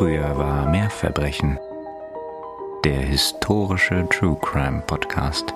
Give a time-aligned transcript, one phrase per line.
[0.00, 1.58] Früher war mehr Verbrechen.
[2.84, 5.52] Der historische True Crime Podcast.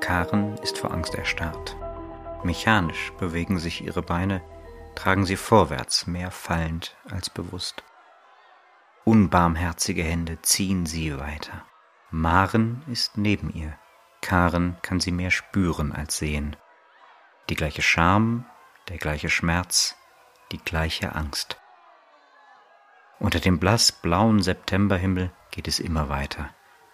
[0.00, 1.76] Karen ist vor Angst erstarrt.
[2.42, 4.42] Mechanisch bewegen sich ihre Beine,
[4.96, 7.84] tragen sie vorwärts, mehr fallend als bewusst.
[9.04, 11.64] Unbarmherzige Hände ziehen sie weiter.
[12.10, 13.78] Maren ist neben ihr.
[14.22, 16.56] Karen kann sie mehr spüren als sehen.
[17.48, 18.44] Die gleiche Scham,
[18.88, 19.96] der gleiche Schmerz,
[20.52, 21.60] die gleiche Angst.
[23.18, 26.50] Unter dem blassblauen Septemberhimmel geht es immer weiter,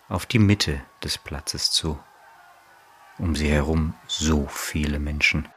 [0.08, 1.98] auf die Mitte des Platzes zu.
[3.18, 5.48] Um sie herum so viele Menschen.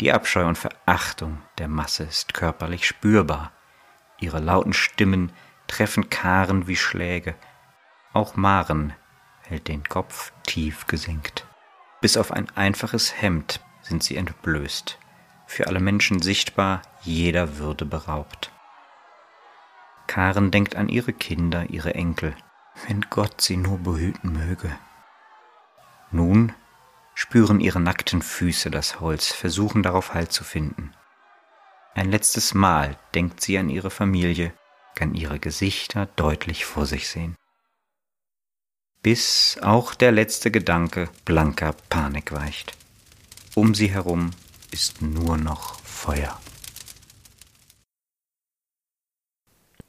[0.00, 3.52] Die Abscheu und Verachtung der Masse ist körperlich spürbar.
[4.18, 5.32] Ihre lauten Stimmen
[5.68, 7.34] treffen Karen wie Schläge.
[8.12, 8.92] Auch Maren
[9.44, 11.46] hält den Kopf tief gesenkt.
[12.00, 14.98] Bis auf ein einfaches Hemd sind sie entblößt,
[15.46, 18.52] für alle Menschen sichtbar, jeder Würde beraubt.
[20.06, 22.34] Karen denkt an ihre Kinder, ihre Enkel,
[22.86, 24.76] wenn Gott sie nur behüten möge.
[26.10, 26.52] Nun
[27.14, 30.92] spüren ihre nackten Füße das Holz, versuchen darauf Halt zu finden.
[31.94, 34.52] Ein letztes Mal denkt sie an ihre Familie,
[34.94, 37.36] kann ihre Gesichter deutlich vor sich sehen.
[39.02, 42.76] Bis auch der letzte Gedanke blanker Panik weicht.
[43.54, 44.32] Um sie herum
[44.72, 46.38] ist nur noch Feuer.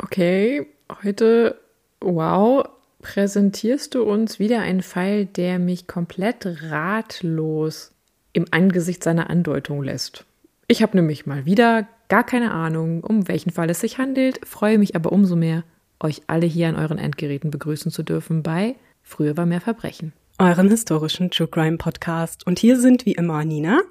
[0.01, 0.67] Okay,
[1.03, 1.59] heute,
[1.99, 2.67] wow,
[3.01, 7.91] präsentierst du uns wieder einen Fall, der mich komplett ratlos
[8.33, 10.25] im Angesicht seiner Andeutung lässt.
[10.67, 14.77] Ich habe nämlich mal wieder gar keine Ahnung, um welchen Fall es sich handelt, freue
[14.77, 15.63] mich aber umso mehr,
[15.99, 20.69] euch alle hier an euren Endgeräten begrüßen zu dürfen bei Früher war mehr Verbrechen euren
[20.69, 22.45] historischen True Crime Podcast.
[22.45, 23.81] Und hier sind wie immer Nina.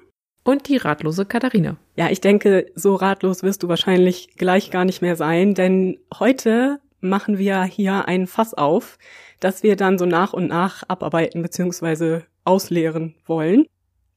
[0.47, 1.75] Und die ratlose Katharina.
[1.97, 6.79] Ja, ich denke, so ratlos wirst du wahrscheinlich gleich gar nicht mehr sein, denn heute
[7.01, 8.97] machen wir hier ein Fass auf,
[9.41, 12.21] das wir dann so nach und nach abarbeiten bzw.
[12.45, 13.65] ausleeren wollen.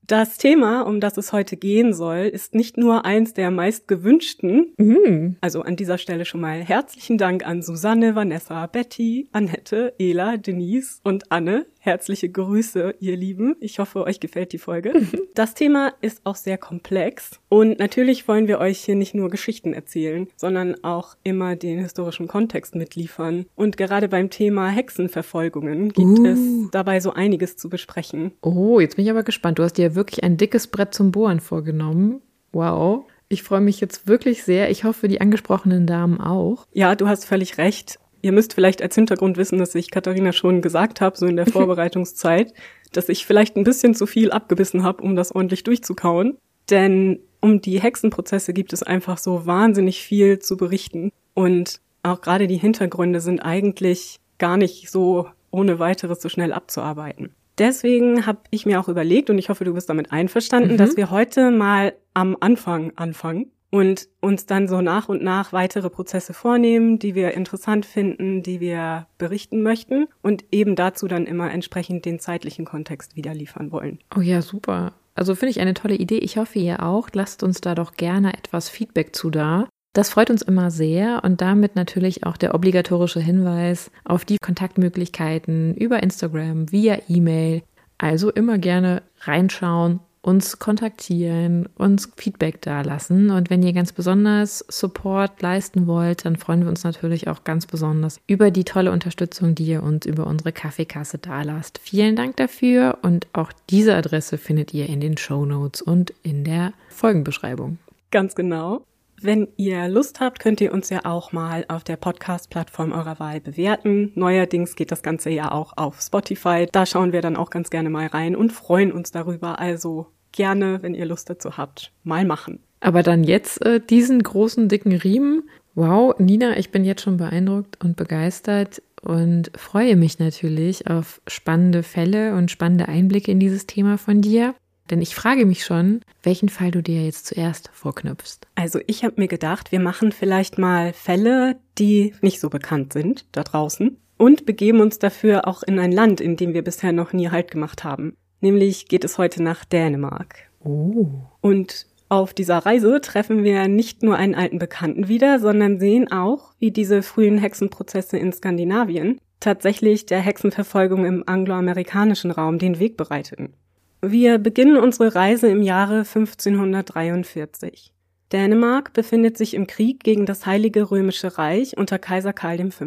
[0.06, 4.72] Das Thema, um das es heute gehen soll, ist nicht nur eins der meist gewünschten.
[4.76, 5.36] Mhm.
[5.40, 11.00] Also an dieser Stelle schon mal herzlichen Dank an Susanne, Vanessa, Betty, Annette, Ela, Denise
[11.02, 11.66] und Anne.
[11.82, 13.56] Herzliche Grüße, ihr Lieben.
[13.58, 14.92] Ich hoffe, euch gefällt die Folge.
[15.34, 19.72] Das Thema ist auch sehr komplex und natürlich wollen wir euch hier nicht nur Geschichten
[19.72, 23.46] erzählen, sondern auch immer den historischen Kontext mitliefern.
[23.54, 26.26] Und gerade beim Thema Hexenverfolgungen gibt uh.
[26.26, 28.32] es dabei so einiges zu besprechen.
[28.42, 29.58] Oh, jetzt bin ich aber gespannt.
[29.58, 32.20] Du hast dir wirklich ein dickes Brett zum Bohren vorgenommen.
[32.52, 33.04] Wow.
[33.32, 34.70] Ich freue mich jetzt wirklich sehr.
[34.70, 36.66] Ich hoffe, die angesprochenen Damen auch.
[36.72, 37.99] Ja, du hast völlig recht.
[38.22, 41.46] Ihr müsst vielleicht als Hintergrund wissen, dass ich Katharina schon gesagt habe, so in der
[41.50, 42.52] Vorbereitungszeit,
[42.92, 46.36] dass ich vielleicht ein bisschen zu viel abgebissen habe, um das ordentlich durchzukauen.
[46.68, 51.10] Denn um die Hexenprozesse gibt es einfach so wahnsinnig viel zu berichten.
[51.34, 57.34] Und auch gerade die Hintergründe sind eigentlich gar nicht so ohne weiteres so schnell abzuarbeiten.
[57.58, 60.76] Deswegen habe ich mir auch überlegt, und ich hoffe, du bist damit einverstanden, mhm.
[60.78, 65.90] dass wir heute mal am Anfang anfangen und uns dann so nach und nach weitere
[65.90, 71.50] Prozesse vornehmen, die wir interessant finden, die wir berichten möchten und eben dazu dann immer
[71.50, 73.98] entsprechend den zeitlichen Kontext wieder liefern wollen.
[74.16, 74.92] Oh ja, super.
[75.14, 76.18] Also finde ich eine tolle Idee.
[76.18, 77.08] Ich hoffe, ihr auch.
[77.12, 79.68] Lasst uns da doch gerne etwas Feedback zu da.
[79.92, 85.74] Das freut uns immer sehr und damit natürlich auch der obligatorische Hinweis auf die Kontaktmöglichkeiten
[85.74, 87.62] über Instagram, via E-Mail.
[87.98, 93.30] Also immer gerne reinschauen uns kontaktieren, uns Feedback dalassen.
[93.30, 97.66] Und wenn ihr ganz besonders Support leisten wollt, dann freuen wir uns natürlich auch ganz
[97.66, 101.78] besonders über die tolle Unterstützung, die ihr uns über unsere Kaffeekasse dalasst.
[101.82, 106.44] Vielen Dank dafür und auch diese Adresse findet ihr in den Show Notes und in
[106.44, 107.78] der Folgenbeschreibung.
[108.10, 108.82] Ganz genau.
[109.22, 113.38] Wenn ihr Lust habt, könnt ihr uns ja auch mal auf der Podcast-Plattform eurer Wahl
[113.38, 114.12] bewerten.
[114.14, 116.66] Neuerdings geht das Ganze ja auch auf Spotify.
[116.72, 119.58] Da schauen wir dann auch ganz gerne mal rein und freuen uns darüber.
[119.58, 122.60] Also gerne, wenn ihr Lust dazu habt, mal machen.
[122.80, 125.42] Aber dann jetzt äh, diesen großen, dicken Riemen.
[125.74, 131.82] Wow, Nina, ich bin jetzt schon beeindruckt und begeistert und freue mich natürlich auf spannende
[131.82, 134.54] Fälle und spannende Einblicke in dieses Thema von dir.
[134.90, 138.40] Denn ich frage mich schon, welchen Fall du dir jetzt zuerst vorknüpfst.
[138.56, 143.24] Also ich habe mir gedacht, wir machen vielleicht mal Fälle, die nicht so bekannt sind
[143.32, 147.12] da draußen und begeben uns dafür auch in ein Land, in dem wir bisher noch
[147.12, 148.14] nie Halt gemacht haben.
[148.40, 150.50] Nämlich geht es heute nach Dänemark.
[150.64, 151.06] Oh.
[151.40, 156.52] Und auf dieser Reise treffen wir nicht nur einen alten Bekannten wieder, sondern sehen auch,
[156.58, 163.54] wie diese frühen Hexenprozesse in Skandinavien tatsächlich der Hexenverfolgung im angloamerikanischen Raum den Weg bereiteten.
[164.02, 167.92] Wir beginnen unsere Reise im Jahre 1543.
[168.32, 172.86] Dänemark befindet sich im Krieg gegen das Heilige Römische Reich unter Kaiser Karl V.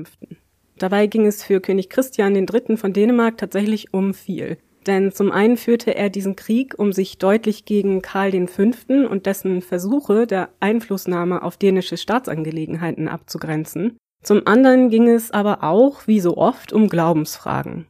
[0.79, 2.77] Dabei ging es für König Christian III.
[2.77, 4.57] von Dänemark tatsächlich um viel.
[4.87, 8.63] Denn zum einen führte er diesen Krieg, um sich deutlich gegen Karl V.
[9.07, 13.97] und dessen Versuche der Einflussnahme auf dänische Staatsangelegenheiten abzugrenzen.
[14.23, 17.85] Zum anderen ging es aber auch, wie so oft, um Glaubensfragen.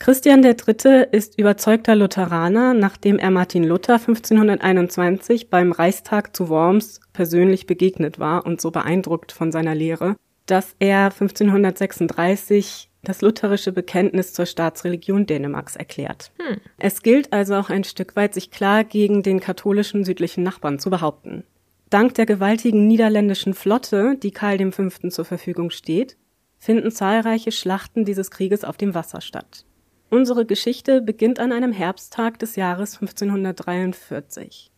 [0.00, 1.08] Christian III.
[1.10, 8.46] ist überzeugter Lutheraner, nachdem er Martin Luther 1521 beim Reichstag zu Worms persönlich begegnet war
[8.46, 10.16] und so beeindruckt von seiner Lehre,
[10.46, 16.30] dass er 1536 das lutherische Bekenntnis zur Staatsreligion Dänemarks erklärt.
[16.38, 16.58] Hm.
[16.78, 20.90] Es gilt also auch ein Stück weit, sich klar gegen den katholischen südlichen Nachbarn zu
[20.90, 21.44] behaupten.
[21.90, 24.88] Dank der gewaltigen niederländischen Flotte, die Karl V.
[25.08, 26.16] zur Verfügung steht,
[26.58, 29.64] finden zahlreiche Schlachten dieses Krieges auf dem Wasser statt.
[30.10, 34.70] Unsere Geschichte beginnt an einem Herbsttag des Jahres 1543.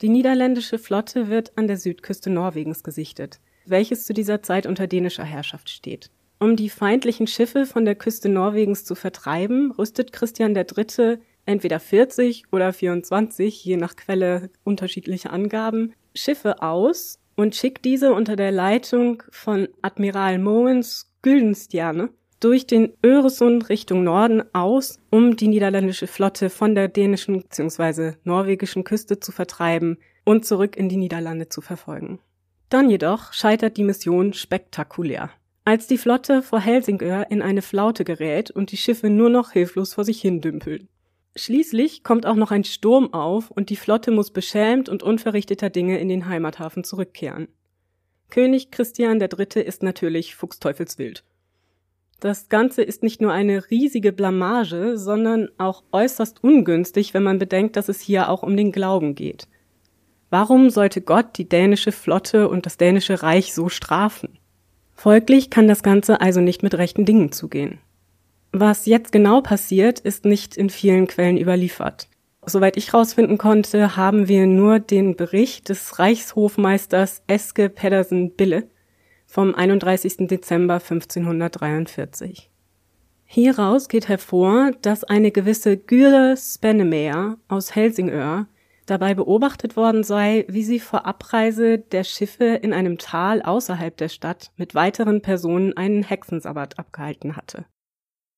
[0.00, 5.24] Die niederländische Flotte wird an der Südküste Norwegens gesichtet, welches zu dieser Zeit unter dänischer
[5.24, 6.10] Herrschaft steht.
[6.38, 11.18] Um die feindlichen Schiffe von der Küste Norwegens zu vertreiben, rüstet Christian III.
[11.44, 18.34] entweder 40 oder 24, je nach Quelle unterschiedliche Angaben, Schiffe aus und schickt diese unter
[18.34, 22.08] der Leitung von Admiral Mogens Güldenstjerne
[22.44, 28.16] durch den Öresund Richtung Norden aus, um die niederländische Flotte von der dänischen bzw.
[28.24, 32.18] norwegischen Küste zu vertreiben und zurück in die Niederlande zu verfolgen.
[32.68, 35.30] Dann jedoch scheitert die Mission spektakulär.
[35.64, 39.94] Als die Flotte vor Helsingör in eine Flaute gerät und die Schiffe nur noch hilflos
[39.94, 40.88] vor sich hin dümpeln.
[41.36, 45.98] Schließlich kommt auch noch ein Sturm auf und die Flotte muss beschämt und unverrichteter Dinge
[45.98, 47.48] in den Heimathafen zurückkehren.
[48.28, 49.62] König Christian III.
[49.62, 51.24] ist natürlich fuchsteufelswild
[52.20, 57.76] das Ganze ist nicht nur eine riesige Blamage, sondern auch äußerst ungünstig, wenn man bedenkt,
[57.76, 59.46] dass es hier auch um den Glauben geht.
[60.30, 64.38] Warum sollte Gott die dänische Flotte und das dänische Reich so strafen?
[64.94, 67.78] Folglich kann das Ganze also nicht mit rechten Dingen zugehen.
[68.52, 72.08] Was jetzt genau passiert, ist nicht in vielen Quellen überliefert.
[72.46, 78.68] Soweit ich herausfinden konnte, haben wir nur den Bericht des Reichshofmeisters Eske Pedersen Bille,
[79.34, 80.28] vom 31.
[80.28, 82.52] Dezember 1543.
[83.24, 88.46] Hieraus geht hervor, dass eine gewisse Gyre Spennemeer aus Helsingör
[88.86, 94.08] dabei beobachtet worden sei, wie sie vor Abreise der Schiffe in einem Tal außerhalb der
[94.08, 97.64] Stadt mit weiteren Personen einen Hexensabbat abgehalten hatte.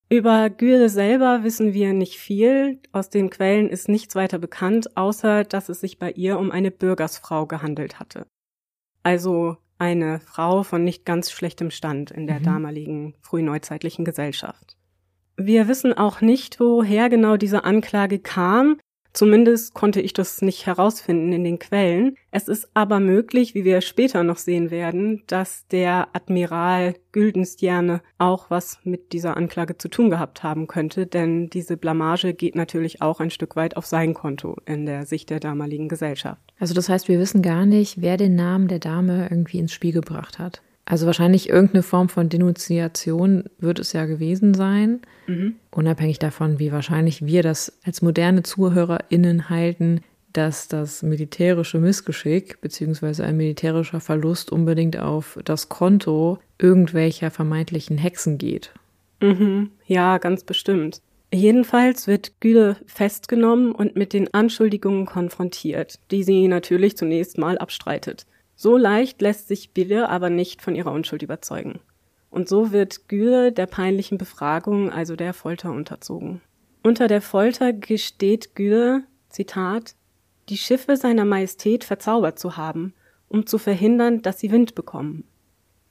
[0.09, 5.43] Über Gyre selber wissen wir nicht viel, aus den Quellen ist nichts weiter bekannt, außer
[5.43, 8.25] dass es sich bei ihr um eine Bürgersfrau gehandelt hatte.
[9.03, 12.43] Also eine Frau von nicht ganz schlechtem Stand in der mhm.
[12.43, 14.75] damaligen frühneuzeitlichen Gesellschaft.
[15.35, 18.79] Wir wissen auch nicht, woher genau diese Anklage kam.
[19.17, 22.15] Zumindest konnte ich das nicht herausfinden in den Quellen.
[22.29, 28.51] Es ist aber möglich, wie wir später noch sehen werden, dass der Admiral Güldenstjerne auch
[28.51, 33.19] was mit dieser Anklage zu tun gehabt haben könnte, denn diese Blamage geht natürlich auch
[33.19, 36.53] ein Stück weit auf sein Konto in der Sicht der damaligen Gesellschaft.
[36.59, 39.93] Also das heißt, wir wissen gar nicht, wer den Namen der Dame irgendwie ins Spiel
[39.93, 40.61] gebracht hat.
[40.89, 45.55] Also wahrscheinlich irgendeine Form von Denunziation wird es ja gewesen sein, mhm.
[45.69, 49.99] unabhängig davon, wie wahrscheinlich wir das als moderne ZuhörerInnen halten,
[50.31, 58.37] dass das militärische Missgeschick beziehungsweise ein militärischer Verlust unbedingt auf das Konto irgendwelcher vermeintlichen Hexen
[58.37, 58.71] geht.
[59.19, 59.71] Mhm.
[59.87, 61.01] Ja, ganz bestimmt.
[61.33, 68.25] Jedenfalls wird Güle festgenommen und mit den Anschuldigungen konfrontiert, die sie natürlich zunächst mal abstreitet.
[68.57, 71.79] So leicht lässt sich Bille aber nicht von ihrer Unschuld überzeugen.
[72.31, 76.41] Und so wird Güle der peinlichen Befragung, also der Folter, unterzogen.
[76.83, 79.95] Unter der Folter gesteht Güle, Zitat,
[80.49, 82.93] die Schiffe seiner Majestät verzaubert zu haben,
[83.27, 85.23] um zu verhindern, dass sie Wind bekommen.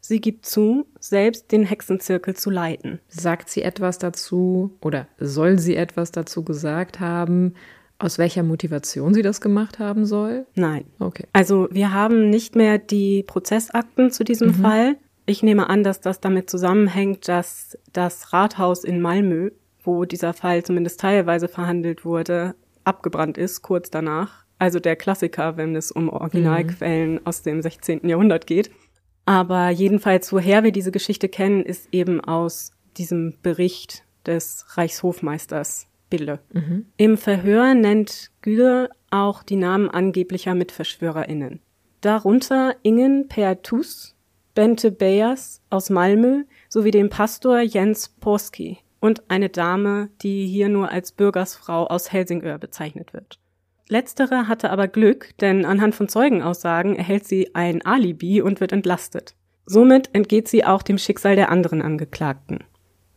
[0.00, 3.00] Sie gibt zu, selbst den Hexenzirkel zu leiten.
[3.08, 7.54] Sagt sie etwas dazu oder soll sie etwas dazu gesagt haben,
[7.99, 10.47] aus welcher Motivation sie das gemacht haben soll?
[10.55, 10.85] Nein.
[10.99, 11.26] Okay.
[11.33, 14.55] Also wir haben nicht mehr die Prozessakten zu diesem mhm.
[14.55, 14.97] Fall.
[15.25, 19.50] Ich nehme an, dass das damit zusammenhängt, dass das Rathaus in Malmö,
[19.83, 24.45] wo dieser Fall zumindest teilweise verhandelt wurde, abgebrannt ist kurz danach.
[24.59, 27.21] Also der Klassiker, wenn es um Originalquellen mhm.
[27.25, 28.09] aus dem 16.
[28.09, 28.71] Jahrhundert geht.
[29.25, 36.40] Aber jedenfalls, woher wir diese Geschichte kennen, ist eben aus diesem Bericht des Reichshofmeisters Bille.
[36.52, 36.86] Mhm.
[36.96, 41.60] Im Verhör nennt Güle auch die Namen angeblicher MitverschwörerInnen.
[42.00, 44.14] Darunter Ingen Pertus,
[44.54, 48.78] Bente Beyers aus Malmö sowie den Pastor Jens Porski.
[49.00, 53.38] und eine Dame, die hier nur als Bürgersfrau aus Helsingör bezeichnet wird.
[53.88, 59.34] Letztere hatte aber Glück, denn anhand von Zeugenaussagen erhält sie ein Alibi und wird entlastet.
[59.64, 62.64] Somit entgeht sie auch dem Schicksal der anderen Angeklagten.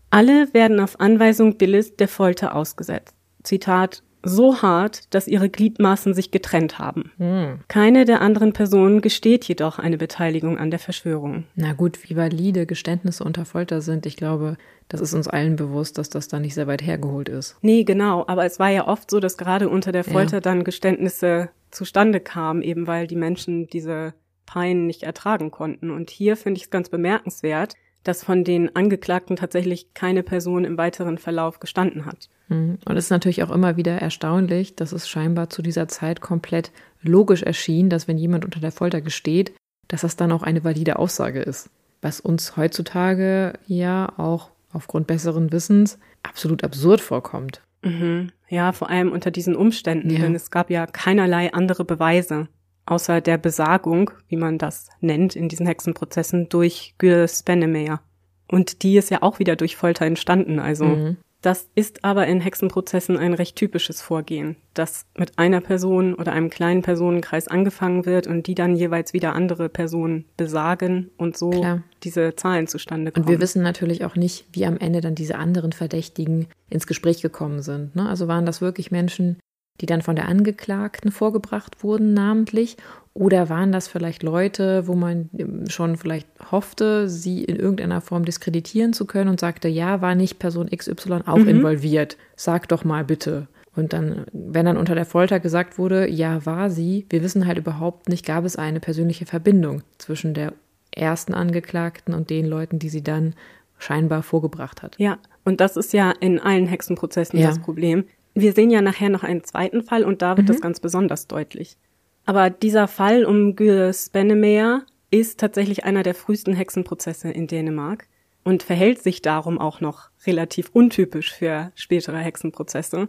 [0.09, 3.15] Alle werden auf Anweisung Billis der Folter ausgesetzt.
[3.43, 7.11] Zitat so hart, dass ihre Gliedmaßen sich getrennt haben.
[7.17, 7.59] Hm.
[7.67, 11.45] Keine der anderen Personen gesteht jedoch eine Beteiligung an der Verschwörung.
[11.55, 14.57] Na gut, wie valide Geständnisse unter Folter sind, ich glaube,
[14.89, 17.55] das ist uns allen bewusst, dass das da nicht sehr weit hergeholt ist.
[17.61, 20.41] Nee, genau, aber es war ja oft so, dass gerade unter der Folter ja.
[20.41, 24.13] dann Geständnisse zustande kamen, eben weil die Menschen diese
[24.45, 25.91] Pein nicht ertragen konnten.
[25.91, 30.77] Und hier finde ich es ganz bemerkenswert, dass von den Angeklagten tatsächlich keine Person im
[30.77, 32.29] weiteren Verlauf gestanden hat.
[32.47, 32.77] Mhm.
[32.85, 36.71] Und es ist natürlich auch immer wieder erstaunlich, dass es scheinbar zu dieser Zeit komplett
[37.01, 39.53] logisch erschien, dass wenn jemand unter der Folter gesteht,
[39.87, 41.69] dass das dann auch eine valide Aussage ist.
[42.01, 47.61] Was uns heutzutage ja auch aufgrund besseren Wissens absolut absurd vorkommt.
[47.81, 48.31] Mhm.
[48.49, 50.19] Ja, vor allem unter diesen Umständen, ja.
[50.19, 52.47] denn es gab ja keinerlei andere Beweise
[52.89, 58.01] außer der Besagung, wie man das nennt in diesen Hexenprozessen, durch Gül Spennemeyer.
[58.47, 60.59] Und die ist ja auch wieder durch Folter entstanden.
[60.59, 61.17] Also mhm.
[61.41, 66.49] das ist aber in Hexenprozessen ein recht typisches Vorgehen, dass mit einer Person oder einem
[66.49, 71.83] kleinen Personenkreis angefangen wird und die dann jeweils wieder andere Personen besagen und so Klar.
[72.03, 73.25] diese Zahlen zustande kommen.
[73.25, 77.21] Und wir wissen natürlich auch nicht, wie am Ende dann diese anderen Verdächtigen ins Gespräch
[77.21, 77.95] gekommen sind.
[77.95, 78.09] Ne?
[78.09, 79.37] Also waren das wirklich Menschen,
[79.81, 82.77] die dann von der Angeklagten vorgebracht wurden, namentlich?
[83.13, 85.29] Oder waren das vielleicht Leute, wo man
[85.67, 90.39] schon vielleicht hoffte, sie in irgendeiner Form diskreditieren zu können und sagte, ja, war nicht
[90.39, 91.49] Person XY auch mhm.
[91.49, 92.17] involviert?
[92.35, 93.47] Sag doch mal bitte.
[93.75, 97.57] Und dann, wenn dann unter der Folter gesagt wurde, ja, war sie, wir wissen halt
[97.57, 100.53] überhaupt nicht, gab es eine persönliche Verbindung zwischen der
[100.91, 103.35] ersten Angeklagten und den Leuten, die sie dann
[103.77, 104.95] scheinbar vorgebracht hat.
[104.97, 107.47] Ja, und das ist ja in allen Hexenprozessen ja.
[107.47, 108.05] das Problem.
[108.39, 110.51] Wir sehen ja nachher noch einen zweiten Fall und da wird mhm.
[110.53, 111.77] das ganz besonders deutlich.
[112.25, 118.07] Aber dieser Fall um Gilles Bennemeyer ist tatsächlich einer der frühesten Hexenprozesse in Dänemark
[118.43, 123.07] und verhält sich darum auch noch relativ untypisch für spätere Hexenprozesse,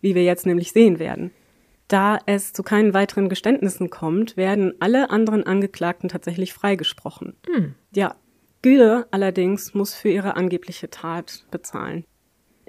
[0.00, 1.32] wie wir jetzt nämlich sehen werden.
[1.88, 7.34] Da es zu keinen weiteren Geständnissen kommt, werden alle anderen Angeklagten tatsächlich freigesprochen.
[7.52, 7.74] Hm.
[7.92, 8.14] Ja,
[8.62, 12.04] Güle allerdings muss für ihre angebliche Tat bezahlen.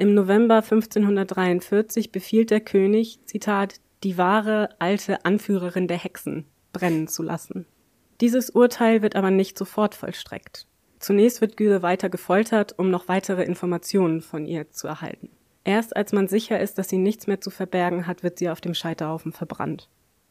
[0.02, 7.22] Im November 1543 befiehlt der König, Zitat, die wahre alte Anführerin der Hexen brennen zu
[7.22, 7.68] lassen.
[8.20, 10.66] Dieses Urteil wird aber nicht sofort vollstreckt.
[10.98, 15.30] Zunächst wird Güle weiter gefoltert, um noch weitere Informationen von ihr zu erhalten.
[15.66, 18.60] Erst als man sicher ist, dass sie nichts mehr zu verbergen hat, wird sie auf
[18.60, 19.88] dem Scheiterhaufen verbrannt.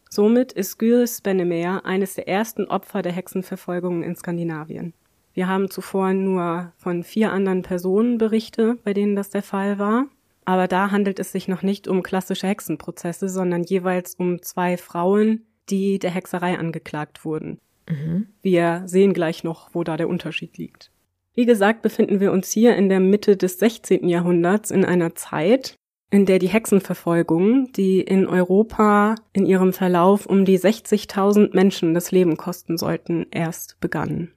[0.08, 4.94] Somit ist Gyre Spennemeyer eines der ersten Opfer der Hexenverfolgungen in Skandinavien.
[5.32, 10.06] Wir haben zuvor nur von vier anderen Personen Berichte, bei denen das der Fall war.
[10.44, 15.46] Aber da handelt es sich noch nicht um klassische Hexenprozesse, sondern jeweils um zwei Frauen,
[15.68, 17.60] die der Hexerei angeklagt wurden.
[17.88, 18.26] Mhm.
[18.42, 20.90] Wir sehen gleich noch, wo da der Unterschied liegt.
[21.34, 24.08] Wie gesagt, befinden wir uns hier in der Mitte des 16.
[24.08, 25.76] Jahrhunderts in einer Zeit,
[26.10, 32.10] in der die Hexenverfolgung, die in Europa in ihrem Verlauf um die 60.000 Menschen das
[32.10, 34.32] Leben kosten sollten, erst begann.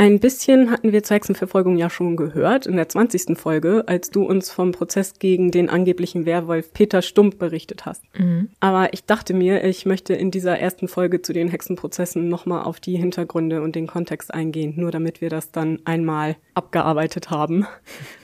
[0.00, 3.38] Ein bisschen hatten wir zur Hexenverfolgung ja schon gehört in der 20.
[3.38, 8.02] Folge, als du uns vom Prozess gegen den angeblichen Werwolf Peter Stump berichtet hast.
[8.18, 8.48] Mhm.
[8.60, 12.80] Aber ich dachte mir, ich möchte in dieser ersten Folge zu den Hexenprozessen nochmal auf
[12.80, 17.66] die Hintergründe und den Kontext eingehen, nur damit wir das dann einmal abgearbeitet haben.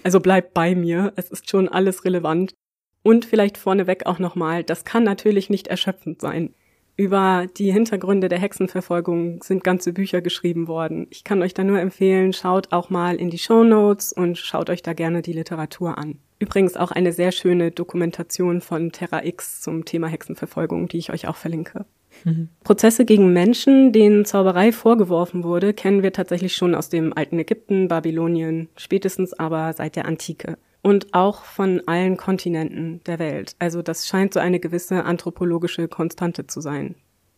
[0.02, 2.54] Also bleib bei mir, es ist schon alles relevant.
[3.02, 6.54] Und vielleicht vorneweg auch nochmal, das kann natürlich nicht erschöpfend sein.
[6.98, 11.06] Über die Hintergründe der Hexenverfolgung sind ganze Bücher geschrieben worden.
[11.10, 14.70] Ich kann euch da nur empfehlen, schaut auch mal in die Show Notes und schaut
[14.70, 16.18] euch da gerne die Literatur an.
[16.38, 21.28] Übrigens auch eine sehr schöne Dokumentation von Terra X zum Thema Hexenverfolgung, die ich euch
[21.28, 21.84] auch verlinke.
[22.24, 22.48] Mhm.
[22.64, 27.88] Prozesse gegen Menschen, denen Zauberei vorgeworfen wurde, kennen wir tatsächlich schon aus dem alten Ägypten,
[27.88, 33.56] Babylonien, spätestens aber seit der Antike und auch von allen Kontinenten der Welt.
[33.58, 36.94] Also das scheint so eine gewisse anthropologische Konstante zu sein.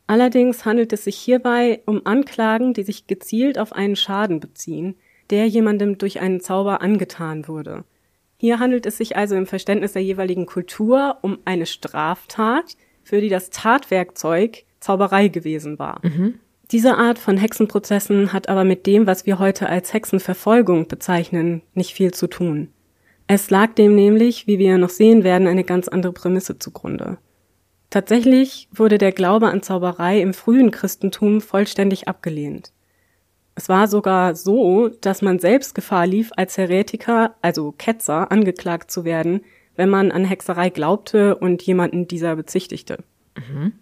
[0.07, 4.97] Allerdings handelt es sich hierbei um Anklagen, die sich gezielt auf einen Schaden beziehen,
[5.31, 7.85] der jemandem durch einen Zauber angetan wurde.
[8.37, 13.31] Hier handelt es sich also im Verständnis der jeweiligen Kultur um eine Straftat, für die
[13.31, 16.02] das Tatwerkzeug Zauberei gewesen war.
[16.02, 16.35] Mhm.
[16.71, 21.95] Diese Art von Hexenprozessen hat aber mit dem, was wir heute als Hexenverfolgung bezeichnen, nicht
[21.95, 22.69] viel zu tun.
[23.28, 27.18] Es lag dem nämlich, wie wir noch sehen werden, eine ganz andere Prämisse zugrunde.
[27.90, 32.73] Tatsächlich wurde der Glaube an Zauberei im frühen Christentum vollständig abgelehnt.
[33.54, 39.04] Es war sogar so, dass man selbst Gefahr lief, als Heretiker, also Ketzer, angeklagt zu
[39.04, 39.42] werden,
[39.76, 43.04] wenn man an Hexerei glaubte und jemanden dieser bezichtigte.
[43.37, 43.73] Mhm.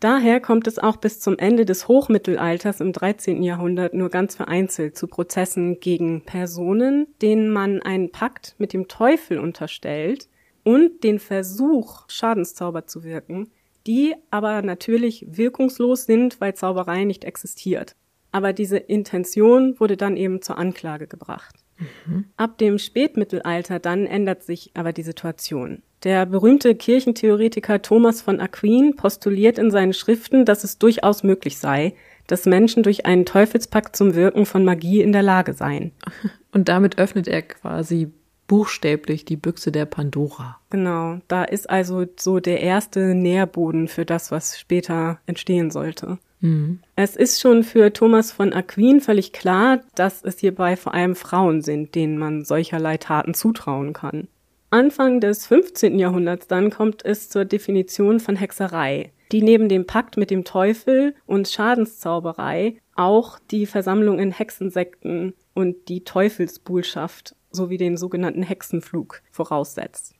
[0.00, 3.42] Daher kommt es auch bis zum Ende des Hochmittelalters im 13.
[3.42, 9.38] Jahrhundert nur ganz vereinzelt zu Prozessen gegen Personen, denen man einen Pakt mit dem Teufel
[9.40, 10.28] unterstellt
[10.62, 13.50] und den Versuch, Schadenszauber zu wirken,
[13.88, 17.96] die aber natürlich wirkungslos sind, weil Zauberei nicht existiert.
[18.30, 21.56] Aber diese Intention wurde dann eben zur Anklage gebracht.
[21.78, 22.26] Mhm.
[22.36, 25.82] Ab dem Spätmittelalter dann ändert sich aber die Situation.
[26.04, 31.94] Der berühmte Kirchentheoretiker Thomas von Aquin postuliert in seinen Schriften, dass es durchaus möglich sei,
[32.28, 35.92] dass Menschen durch einen Teufelspakt zum Wirken von Magie in der Lage seien.
[36.52, 38.12] Und damit öffnet er quasi
[38.46, 40.58] buchstäblich die Büchse der Pandora.
[40.70, 46.18] Genau, da ist also so der erste Nährboden für das, was später entstehen sollte.
[46.40, 46.80] Mhm.
[46.96, 51.62] Es ist schon für Thomas von Aquin völlig klar, dass es hierbei vor allem Frauen
[51.62, 54.28] sind, denen man solcherlei Taten zutrauen kann.
[54.70, 55.98] Anfang des 15.
[55.98, 61.14] Jahrhunderts dann kommt es zur Definition von Hexerei, die neben dem Pakt mit dem Teufel
[61.26, 70.14] und Schadenszauberei auch die Versammlung in Hexensekten und die Teufelsbuhlschaft sowie den sogenannten Hexenflug voraussetzt.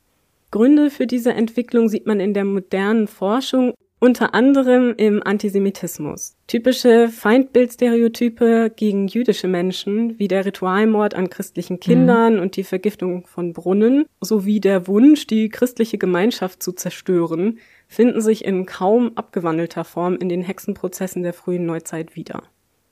[0.51, 6.37] Gründe für diese Entwicklung sieht man in der modernen Forschung unter anderem im Antisemitismus.
[6.47, 12.40] Typische Feindbildstereotype gegen jüdische Menschen, wie der Ritualmord an christlichen Kindern mhm.
[12.40, 18.45] und die Vergiftung von Brunnen, sowie der Wunsch, die christliche Gemeinschaft zu zerstören, finden sich
[18.45, 22.43] in kaum abgewandelter Form in den Hexenprozessen der frühen Neuzeit wieder.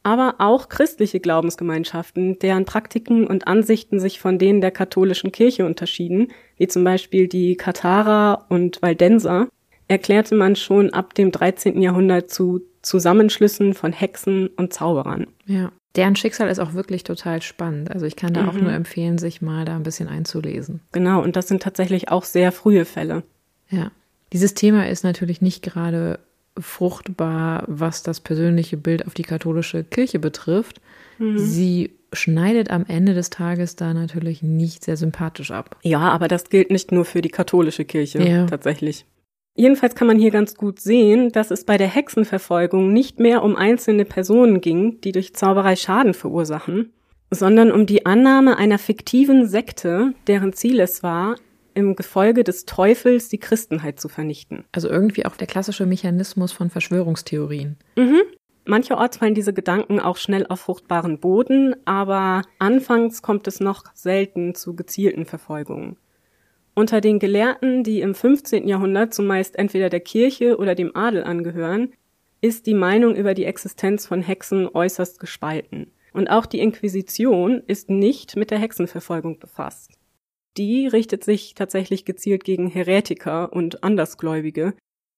[0.02, 6.28] Aber auch christliche Glaubensgemeinschaften, deren Praktiken und Ansichten sich von denen der katholischen Kirche unterschieden,
[6.56, 9.48] wie zum Beispiel die Katharer und Waldenser,
[9.88, 11.80] erklärte man schon ab dem 13.
[11.80, 15.26] Jahrhundert zu Zusammenschlüssen von Hexen und Zauberern.
[15.46, 15.72] Ja.
[15.96, 17.90] Deren Schicksal ist auch wirklich total spannend.
[17.90, 18.48] Also ich kann da mhm.
[18.48, 20.80] auch nur empfehlen, sich mal da ein bisschen einzulesen.
[20.92, 23.22] Genau, und das sind tatsächlich auch sehr frühe Fälle.
[23.70, 23.90] Ja.
[24.32, 26.18] Dieses Thema ist natürlich nicht gerade
[26.58, 30.80] fruchtbar, was das persönliche Bild auf die katholische Kirche betrifft.
[31.18, 31.38] Mhm.
[31.38, 35.76] Sie schneidet am Ende des Tages da natürlich nicht sehr sympathisch ab.
[35.82, 38.46] Ja, aber das gilt nicht nur für die katholische Kirche ja.
[38.46, 39.06] tatsächlich.
[39.56, 43.56] Jedenfalls kann man hier ganz gut sehen, dass es bei der Hexenverfolgung nicht mehr um
[43.56, 46.92] einzelne Personen ging, die durch Zauberei Schaden verursachen,
[47.30, 51.36] sondern um die Annahme einer fiktiven Sekte, deren Ziel es war,
[51.72, 54.64] im Gefolge des Teufels die Christenheit zu vernichten.
[54.72, 57.76] Also irgendwie auch der klassische Mechanismus von Verschwörungstheorien.
[57.96, 58.20] Mhm.
[58.66, 64.54] Mancherorts fallen diese Gedanken auch schnell auf fruchtbaren Boden, aber anfangs kommt es noch selten
[64.54, 65.96] zu gezielten Verfolgungen.
[66.78, 68.68] Unter den Gelehrten, die im 15.
[68.68, 71.94] Jahrhundert zumeist entweder der Kirche oder dem Adel angehören,
[72.42, 75.90] ist die Meinung über die Existenz von Hexen äußerst gespalten.
[76.12, 79.92] Und auch die Inquisition ist nicht mit der Hexenverfolgung befasst.
[80.58, 84.74] Die richtet sich tatsächlich gezielt gegen Heretiker und Andersgläubige.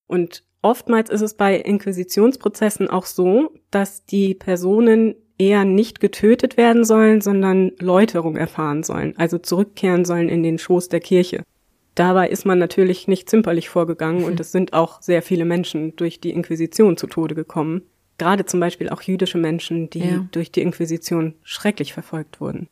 [0.07, 6.83] Und oftmals ist es bei Inquisitionsprozessen auch so, dass die Personen eher nicht getötet werden
[6.83, 11.43] sollen, sondern Läuterung erfahren sollen, also zurückkehren sollen in den Schoß der Kirche.
[11.95, 16.19] Dabei ist man natürlich nicht zimperlich vorgegangen und es sind auch sehr viele Menschen durch
[16.21, 17.81] die Inquisition zu Tode gekommen.
[18.17, 20.25] Gerade zum Beispiel auch jüdische Menschen, die ja.
[20.31, 22.67] durch die Inquisition schrecklich verfolgt wurden.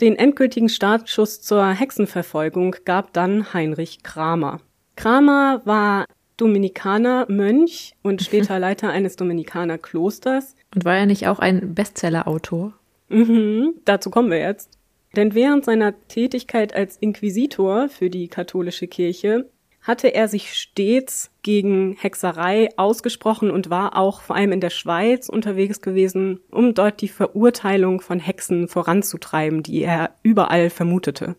[0.00, 4.60] Den endgültigen Startschuss zur Hexenverfolgung gab dann Heinrich Kramer.
[4.96, 10.55] Kramer war Dominikaner, Mönch und später Leiter eines Dominikanerklosters.
[10.74, 12.74] Und war er nicht auch ein Bestsellerautor?
[13.08, 14.78] Mhm, dazu kommen wir jetzt.
[15.14, 19.48] Denn während seiner Tätigkeit als Inquisitor für die katholische Kirche
[19.86, 25.28] hatte er sich stets gegen Hexerei ausgesprochen und war auch vor allem in der Schweiz
[25.28, 31.36] unterwegs gewesen, um dort die Verurteilung von Hexen voranzutreiben, die er überall vermutete.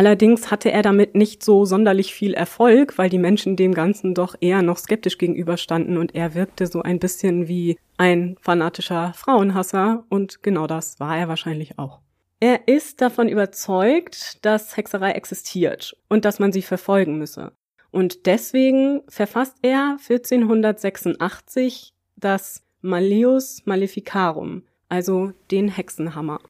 [0.00, 4.34] Allerdings hatte er damit nicht so sonderlich viel Erfolg, weil die Menschen dem Ganzen doch
[4.40, 10.42] eher noch skeptisch gegenüberstanden und er wirkte so ein bisschen wie ein fanatischer Frauenhasser und
[10.42, 12.00] genau das war er wahrscheinlich auch.
[12.40, 17.52] Er ist davon überzeugt, dass Hexerei existiert und dass man sie verfolgen müsse.
[17.90, 26.40] Und deswegen verfasst er 1486 das Malleus Maleficarum, also den Hexenhammer.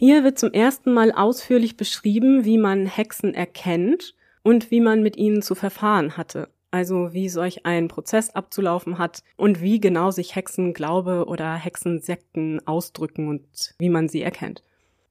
[0.00, 5.18] Hier wird zum ersten Mal ausführlich beschrieben, wie man Hexen erkennt und wie man mit
[5.18, 6.48] ihnen zu verfahren hatte.
[6.70, 13.28] Also wie solch ein Prozess abzulaufen hat und wie genau sich Hexenglaube oder Hexensekten ausdrücken
[13.28, 14.62] und wie man sie erkennt.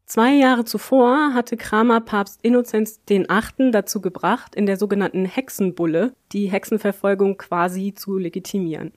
[0.08, 6.16] Zwei Jahre zuvor hatte Kramer Papst Innozenz den Achten dazu gebracht, in der sogenannten Hexenbulle
[6.32, 8.92] die Hexenverfolgung quasi zu legitimieren.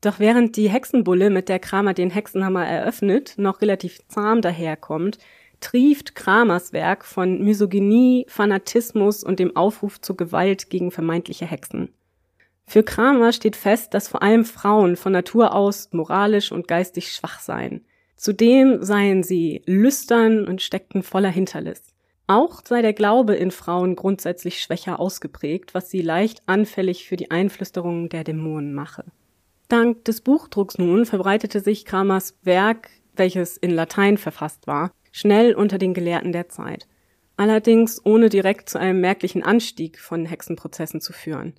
[0.00, 5.18] Doch während die Hexenbulle, mit der Kramer den Hexenhammer eröffnet, noch relativ zahm daherkommt,
[5.60, 11.88] trieft Kramers Werk von Misogynie, Fanatismus und dem Aufruf zur Gewalt gegen vermeintliche Hexen.
[12.66, 17.40] Für Kramer steht fest, dass vor allem Frauen von Natur aus moralisch und geistig schwach
[17.40, 17.84] seien.
[18.16, 21.94] Zudem seien sie lüstern und steckten voller Hinterlist.
[22.26, 27.30] Auch sei der Glaube in Frauen grundsätzlich schwächer ausgeprägt, was sie leicht anfällig für die
[27.30, 29.04] Einflüsterungen der Dämonen mache.
[29.68, 35.78] Dank des Buchdrucks nun verbreitete sich Kramers Werk, welches in Latein verfasst war, schnell unter
[35.78, 36.86] den Gelehrten der Zeit.
[37.36, 41.54] Allerdings ohne direkt zu einem merklichen Anstieg von Hexenprozessen zu führen.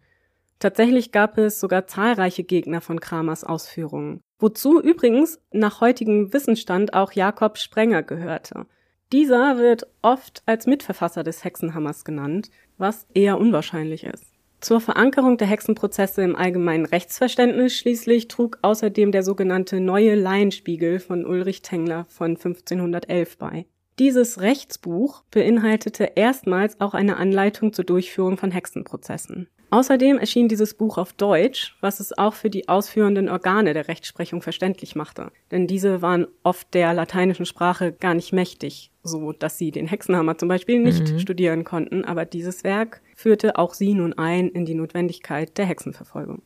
[0.59, 7.11] Tatsächlich gab es sogar zahlreiche Gegner von Kramers Ausführungen, wozu übrigens nach heutigem Wissensstand auch
[7.11, 8.65] Jakob Sprenger gehörte.
[9.11, 14.36] Dieser wird oft als Mitverfasser des Hexenhammers genannt, was eher unwahrscheinlich ist.
[14.59, 21.25] Zur Verankerung der Hexenprozesse im allgemeinen Rechtsverständnis schließlich trug außerdem der sogenannte Neue Laienspiegel von
[21.25, 23.65] Ulrich Tengler von 1511 bei.
[23.99, 29.47] Dieses Rechtsbuch beinhaltete erstmals auch eine Anleitung zur Durchführung von Hexenprozessen.
[29.69, 34.41] Außerdem erschien dieses Buch auf Deutsch, was es auch für die ausführenden Organe der Rechtsprechung
[34.41, 39.71] verständlich machte, denn diese waren oft der lateinischen Sprache gar nicht mächtig, so dass sie
[39.71, 41.19] den Hexenhammer zum Beispiel nicht mhm.
[41.19, 46.43] studieren konnten, aber dieses Werk führte auch sie nun ein in die Notwendigkeit der Hexenverfolgung.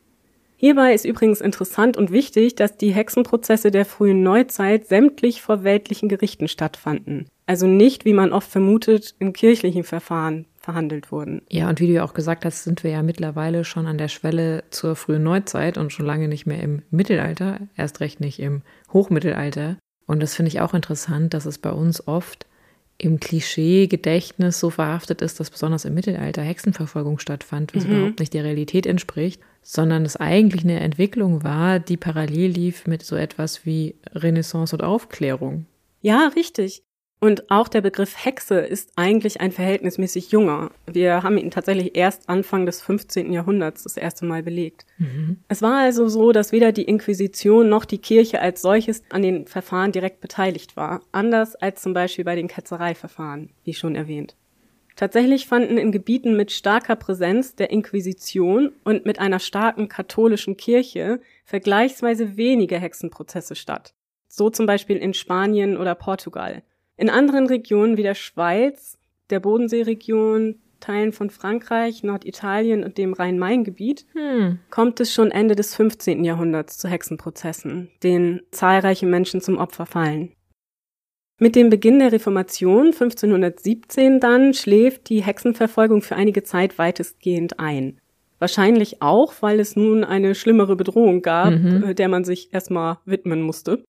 [0.56, 6.08] Hierbei ist übrigens interessant und wichtig, dass die Hexenprozesse der frühen Neuzeit sämtlich vor weltlichen
[6.08, 7.26] Gerichten stattfanden.
[7.46, 11.42] Also nicht, wie man oft vermutet, in kirchlichen Verfahren verhandelt wurden.
[11.50, 14.08] Ja, und wie du ja auch gesagt hast, sind wir ja mittlerweile schon an der
[14.08, 18.62] Schwelle zur frühen Neuzeit und schon lange nicht mehr im Mittelalter, erst recht nicht im
[18.92, 19.76] Hochmittelalter.
[20.06, 22.46] Und das finde ich auch interessant, dass es bei uns oft
[22.98, 27.92] im Klischee-Gedächtnis so verhaftet ist, dass besonders im Mittelalter Hexenverfolgung stattfand, was mhm.
[27.92, 33.02] überhaupt nicht der Realität entspricht, sondern es eigentlich eine Entwicklung war, die parallel lief mit
[33.02, 35.66] so etwas wie Renaissance und Aufklärung.
[36.00, 36.82] Ja, richtig.
[37.22, 40.72] Und auch der Begriff Hexe ist eigentlich ein verhältnismäßig junger.
[40.90, 43.32] Wir haben ihn tatsächlich erst Anfang des 15.
[43.32, 44.84] Jahrhunderts das erste Mal belegt.
[44.98, 45.36] Mhm.
[45.46, 49.46] Es war also so, dass weder die Inquisition noch die Kirche als solches an den
[49.46, 54.34] Verfahren direkt beteiligt war, anders als zum Beispiel bei den Ketzereiverfahren, wie schon erwähnt.
[54.96, 61.20] Tatsächlich fanden in Gebieten mit starker Präsenz der Inquisition und mit einer starken katholischen Kirche
[61.44, 63.94] vergleichsweise wenige Hexenprozesse statt.
[64.26, 66.64] So zum Beispiel in Spanien oder Portugal.
[66.96, 68.98] In anderen Regionen wie der Schweiz,
[69.30, 74.58] der Bodenseeregion, Teilen von Frankreich, Norditalien und dem Rhein-Main-Gebiet hm.
[74.68, 76.24] kommt es schon Ende des 15.
[76.24, 80.32] Jahrhunderts zu Hexenprozessen, denen zahlreiche Menschen zum Opfer fallen.
[81.38, 87.98] Mit dem Beginn der Reformation 1517 dann schläft die Hexenverfolgung für einige Zeit weitestgehend ein.
[88.38, 91.94] Wahrscheinlich auch, weil es nun eine schlimmere Bedrohung gab, mhm.
[91.94, 93.84] der man sich erstmal widmen musste.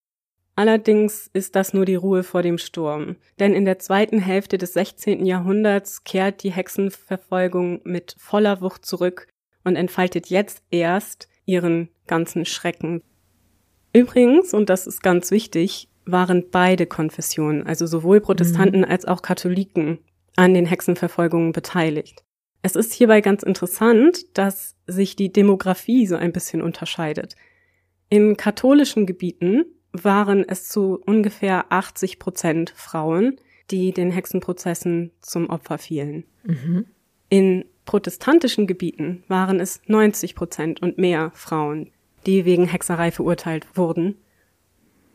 [0.55, 4.73] Allerdings ist das nur die Ruhe vor dem Sturm, denn in der zweiten Hälfte des
[4.73, 5.25] 16.
[5.25, 9.27] Jahrhunderts kehrt die Hexenverfolgung mit voller Wucht zurück
[9.63, 13.01] und entfaltet jetzt erst ihren ganzen Schrecken.
[13.93, 18.87] Übrigens, und das ist ganz wichtig, waren beide Konfessionen, also sowohl Protestanten mhm.
[18.87, 19.99] als auch Katholiken,
[20.35, 22.23] an den Hexenverfolgungen beteiligt.
[22.61, 27.35] Es ist hierbei ganz interessant, dass sich die Demografie so ein bisschen unterscheidet.
[28.09, 33.37] In katholischen Gebieten waren es zu ungefähr 80 Prozent Frauen,
[33.71, 36.25] die den Hexenprozessen zum Opfer fielen.
[36.43, 36.85] Mhm.
[37.29, 41.91] In protestantischen Gebieten waren es 90 Prozent und mehr Frauen,
[42.25, 44.17] die wegen Hexerei verurteilt wurden.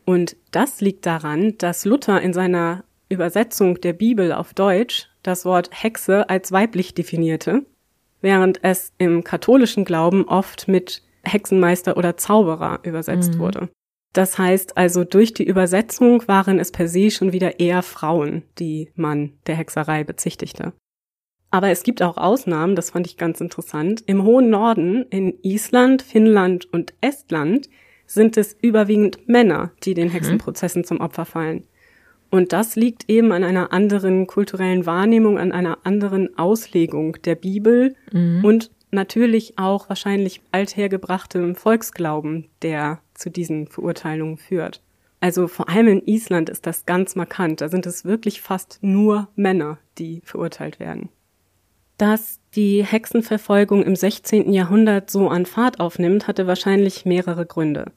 [0.05, 5.69] Und das liegt daran, dass Luther in seiner Übersetzung der Bibel auf Deutsch das Wort
[5.71, 7.65] Hexe als weiblich definierte,
[8.21, 13.39] während es im katholischen Glauben oft mit Hexenmeister oder Zauberer übersetzt mhm.
[13.39, 13.69] wurde.
[14.13, 18.89] Das heißt also, durch die Übersetzung waren es per se schon wieder eher Frauen, die
[18.95, 20.73] man der Hexerei bezichtigte.
[21.51, 24.03] Aber es gibt auch Ausnahmen, das fand ich ganz interessant.
[24.05, 27.69] Im hohen Norden, in Island, Finnland und Estland,
[28.05, 30.13] sind es überwiegend Männer, die den mhm.
[30.13, 31.65] Hexenprozessen zum Opfer fallen.
[32.31, 37.95] Und das liegt eben an einer anderen kulturellen Wahrnehmung, an einer anderen Auslegung der Bibel
[38.11, 38.43] mhm.
[38.45, 44.81] und natürlich auch wahrscheinlich althergebrachtem Volksglauben, der zu diesen Verurteilungen führt.
[45.21, 47.61] Also vor allem in Island ist das ganz markant.
[47.61, 51.09] Da sind es wirklich fast nur Männer, die verurteilt werden.
[51.97, 54.53] Dass die Hexenverfolgung im 16.
[54.53, 57.91] Jahrhundert so an Fahrt aufnimmt, hatte wahrscheinlich mehrere Gründe.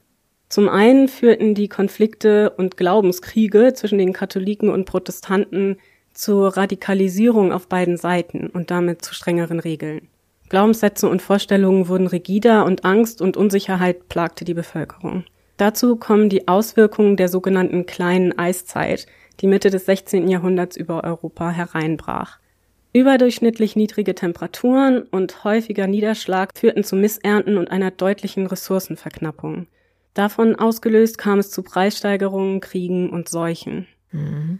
[0.49, 5.77] Zum einen führten die Konflikte und Glaubenskriege zwischen den Katholiken und Protestanten
[6.13, 10.09] zur Radikalisierung auf beiden Seiten und damit zu strengeren Regeln.
[10.53, 15.23] Glaubenssätze und Vorstellungen wurden rigider und Angst und Unsicherheit plagte die Bevölkerung.
[15.57, 19.07] Dazu kommen die Auswirkungen der sogenannten kleinen Eiszeit,
[19.39, 20.27] die Mitte des 16.
[20.27, 22.37] Jahrhunderts über Europa hereinbrach.
[22.93, 29.65] Überdurchschnittlich niedrige Temperaturen und häufiger Niederschlag führten zu Missernten und einer deutlichen Ressourcenverknappung.
[30.13, 33.87] Davon ausgelöst kam es zu Preissteigerungen, Kriegen und Seuchen.
[34.11, 34.59] Mhm.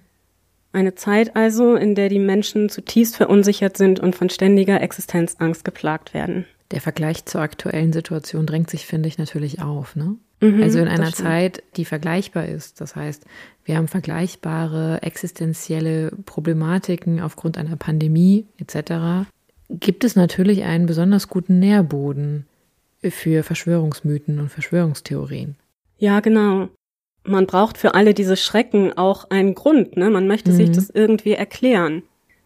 [0.73, 6.15] Eine Zeit also, in der die Menschen zutiefst verunsichert sind und von ständiger Existenzangst geplagt
[6.15, 6.45] werden.
[6.71, 9.95] Der Vergleich zur aktuellen Situation drängt sich, finde ich, natürlich auf.
[9.95, 10.15] Ne?
[10.41, 12.81] Mhm, also in einer Zeit, die vergleichbar ist.
[12.81, 13.23] Das heißt,
[13.65, 19.29] wir haben vergleichbare existenzielle Problematiken aufgrund einer Pandemie etc.
[19.69, 22.47] Gibt es natürlich einen besonders guten Nährboden
[23.03, 25.55] für Verschwörungsmythen und Verschwörungstheorien.
[25.99, 26.69] Ja, genau
[27.23, 30.09] man braucht für alle diese Schrecken auch einen Grund, ne?
[30.09, 30.55] Man möchte mhm.
[30.55, 32.03] sich das irgendwie erklären.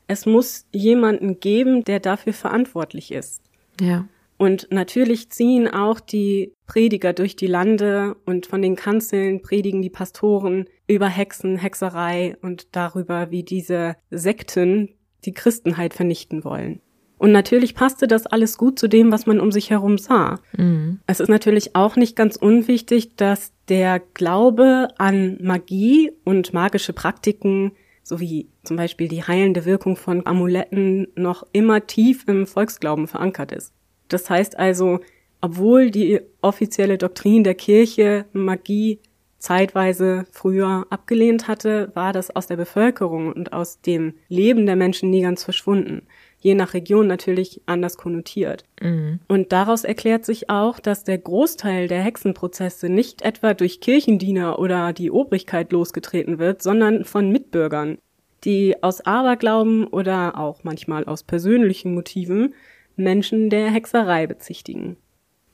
[0.08, 3.42] Es muss jemanden geben, der dafür verantwortlich ist.
[3.82, 4.08] Ja.
[4.38, 9.90] Und natürlich ziehen auch die Prediger durch die Lande und von den Kanzeln predigen die
[9.90, 14.94] Pastoren über Hexen, Hexerei und darüber, wie diese Sekten
[15.26, 16.82] die Christenheit vernichten wollen.
[17.18, 20.40] Und natürlich passte das alles gut zu dem, was man um sich herum sah.
[20.56, 21.00] Mhm.
[21.08, 27.72] Es ist natürlich auch nicht ganz unwichtig, dass der Glaube an Magie und magische Praktiken
[28.04, 33.74] sowie zum Beispiel die heilende Wirkung von Amuletten noch immer tief im Volksglauben verankert ist.
[34.08, 35.00] Das heißt also,
[35.42, 39.00] obwohl die offizielle Doktrin der Kirche Magie
[39.40, 45.10] zeitweise früher abgelehnt hatte, war das aus der Bevölkerung und aus dem Leben der Menschen
[45.10, 46.04] nie ganz verschwunden
[46.40, 48.64] je nach Region natürlich anders konnotiert.
[48.82, 49.20] Mhm.
[49.28, 54.94] Und daraus erklärt sich auch, dass der Großteil der Hexenprozesse nicht etwa durch Kirchendiener oder
[54.94, 57.98] die Obrigkeit losgetreten wird, sondern von Mitbürgern,
[58.44, 62.54] die aus Aberglauben oder auch manchmal aus persönlichen Motiven
[62.96, 64.98] Menschen der Hexerei bezichtigen.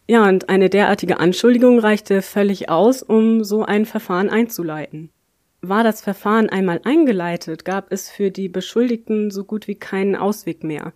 [0.07, 5.11] Ja, und eine derartige Anschuldigung reichte völlig aus, um so ein Verfahren einzuleiten.
[5.65, 10.61] War das Verfahren einmal eingeleitet, gab es für die Beschuldigten so gut wie keinen Ausweg
[10.61, 10.91] mehr.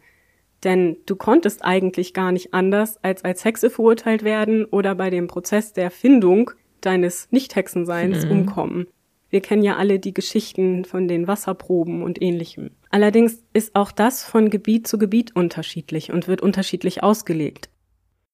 [0.65, 5.27] Denn du konntest eigentlich gar nicht anders, als als Hexe verurteilt werden oder bei dem
[5.27, 6.51] Prozess der Findung
[6.81, 8.31] deines Nicht-Hexenseins mhm.
[8.31, 8.87] umkommen.
[9.29, 12.71] Wir kennen ja alle die Geschichten von den Wasserproben und ähnlichem.
[12.89, 17.69] Allerdings ist auch das von Gebiet zu Gebiet unterschiedlich und wird unterschiedlich ausgelegt.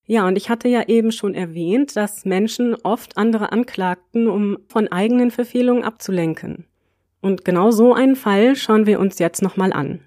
[0.06, 4.90] Ja, und ich hatte ja eben schon erwähnt, dass Menschen oft andere anklagten, um von
[4.90, 6.66] eigenen Verfehlungen abzulenken.
[7.22, 10.02] Und genau so einen Fall schauen wir uns jetzt nochmal an.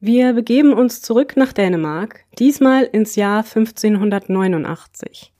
[0.00, 5.32] Wir begeben uns zurück nach Dänemark, diesmal ins Jahr 1589.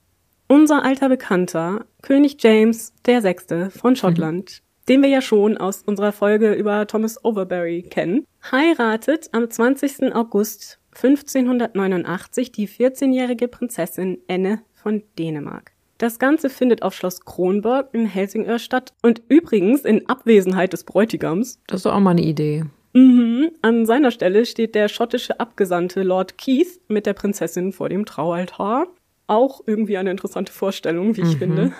[0.49, 3.69] Unser alter Bekannter, König James VI.
[3.69, 4.87] von Schottland, mhm.
[4.89, 10.15] den wir ja schon aus unserer Folge über Thomas Overbury kennen, heiratet am 20.
[10.15, 15.73] August 1589 die 14-jährige Prinzessin Anne von Dänemark.
[15.99, 21.61] Das Ganze findet auf Schloss Kronborg in Helsingör statt und übrigens in Abwesenheit des Bräutigams.
[21.67, 22.65] Das ist auch mal eine Idee.
[22.95, 23.51] Mhm.
[23.63, 28.87] An seiner Stelle steht der schottische Abgesandte Lord Keith mit der Prinzessin vor dem Traualtar.
[29.27, 31.39] Auch irgendwie eine interessante Vorstellung, wie ich mhm.
[31.39, 31.73] finde.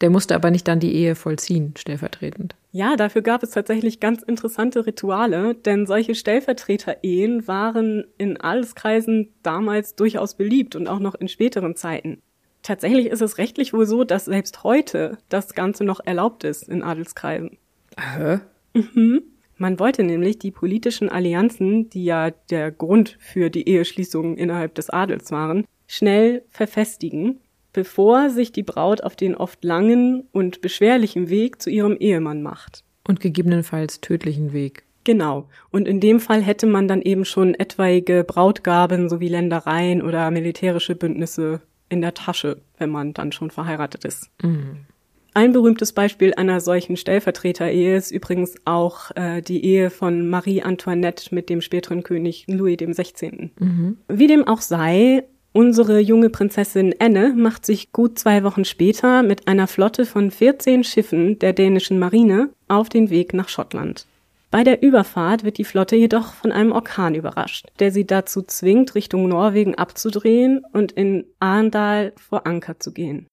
[0.00, 2.56] Der musste aber nicht dann die Ehe vollziehen, stellvertretend.
[2.76, 9.94] Ja, dafür gab es tatsächlich ganz interessante Rituale, denn solche Stellvertreter-Ehen waren in Adelskreisen damals
[9.94, 12.20] durchaus beliebt und auch noch in späteren Zeiten.
[12.64, 16.82] Tatsächlich ist es rechtlich wohl so, dass selbst heute das Ganze noch erlaubt ist in
[16.82, 17.58] Adelskreisen.
[17.96, 18.40] Hä?
[18.72, 19.22] Mhm.
[19.56, 24.90] Man wollte nämlich die politischen Allianzen, die ja der Grund für die Eheschließungen innerhalb des
[24.90, 27.38] Adels waren, schnell verfestigen
[27.74, 32.84] bevor sich die Braut auf den oft langen und beschwerlichen Weg zu ihrem Ehemann macht.
[33.06, 34.84] Und gegebenenfalls tödlichen Weg.
[35.04, 35.48] Genau.
[35.70, 40.94] Und in dem Fall hätte man dann eben schon etwaige Brautgaben sowie Ländereien oder militärische
[40.94, 41.60] Bündnisse
[41.90, 44.30] in der Tasche, wenn man dann schon verheiratet ist.
[44.42, 44.86] Mhm.
[45.34, 51.34] Ein berühmtes Beispiel einer solchen Stellvertreter-Ehe ist übrigens auch äh, die Ehe von Marie Antoinette
[51.34, 53.50] mit dem späteren König Louis XVI.
[53.58, 53.98] Mhm.
[54.08, 55.24] Wie dem auch sei,
[55.56, 60.82] Unsere junge Prinzessin Anne macht sich gut zwei Wochen später mit einer Flotte von 14
[60.82, 64.08] Schiffen der dänischen Marine auf den Weg nach Schottland.
[64.50, 68.96] Bei der Überfahrt wird die Flotte jedoch von einem Orkan überrascht, der sie dazu zwingt,
[68.96, 73.28] Richtung Norwegen abzudrehen und in Arendal vor Anker zu gehen.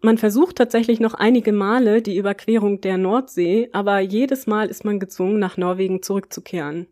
[0.00, 4.98] Man versucht tatsächlich noch einige Male die Überquerung der Nordsee, aber jedes Mal ist man
[4.98, 6.86] gezwungen, nach Norwegen zurückzukehren.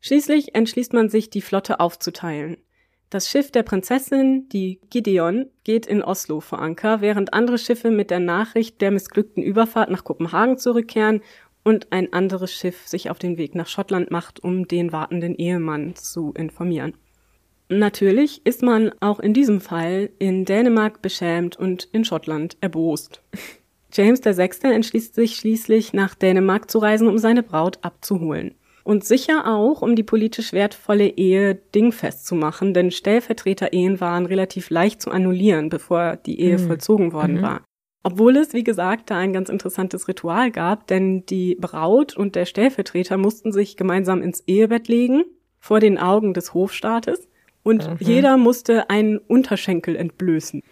[0.00, 2.56] Schließlich entschließt man sich, die Flotte aufzuteilen.
[3.10, 8.08] Das Schiff der Prinzessin, die Gideon, geht in Oslo vor Anker, während andere Schiffe mit
[8.08, 11.20] der Nachricht der missglückten Überfahrt nach Kopenhagen zurückkehren
[11.64, 15.96] und ein anderes Schiff sich auf den Weg nach Schottland macht, um den wartenden Ehemann
[15.96, 16.94] zu informieren.
[17.68, 23.22] Natürlich ist man auch in diesem Fall in Dänemark beschämt und in Schottland erbost.
[23.92, 24.72] James VI.
[24.72, 28.54] entschließt sich schließlich, nach Dänemark zu reisen, um seine Braut abzuholen.
[28.82, 34.70] Und sicher auch, um die politisch wertvolle Ehe dingfest zu machen, denn Stellvertreter-Ehen waren relativ
[34.70, 36.66] leicht zu annullieren, bevor die Ehe mhm.
[36.66, 37.42] vollzogen worden mhm.
[37.42, 37.64] war.
[38.02, 42.46] Obwohl es, wie gesagt, da ein ganz interessantes Ritual gab, denn die Braut und der
[42.46, 45.24] Stellvertreter mussten sich gemeinsam ins Ehebett legen,
[45.58, 47.28] vor den Augen des Hofstaates,
[47.62, 47.96] und mhm.
[48.00, 50.62] jeder musste einen Unterschenkel entblößen.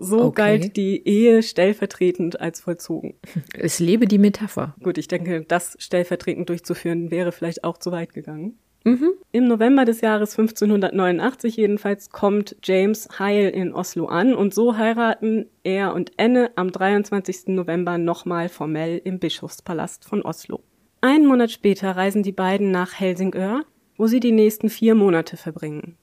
[0.00, 0.58] So okay.
[0.58, 3.14] galt die Ehe stellvertretend als vollzogen.
[3.54, 4.74] Es lebe die Metapher.
[4.82, 8.58] Gut, ich denke, das stellvertretend durchzuführen wäre vielleicht auch zu weit gegangen.
[8.84, 9.10] Mhm.
[9.32, 15.46] Im November des Jahres 1589 jedenfalls kommt James heil in Oslo an und so heiraten
[15.64, 17.48] er und Enne am 23.
[17.48, 20.60] November nochmal formell im Bischofspalast von Oslo.
[21.00, 23.64] Einen Monat später reisen die beiden nach Helsingør,
[23.96, 25.96] wo sie die nächsten vier Monate verbringen.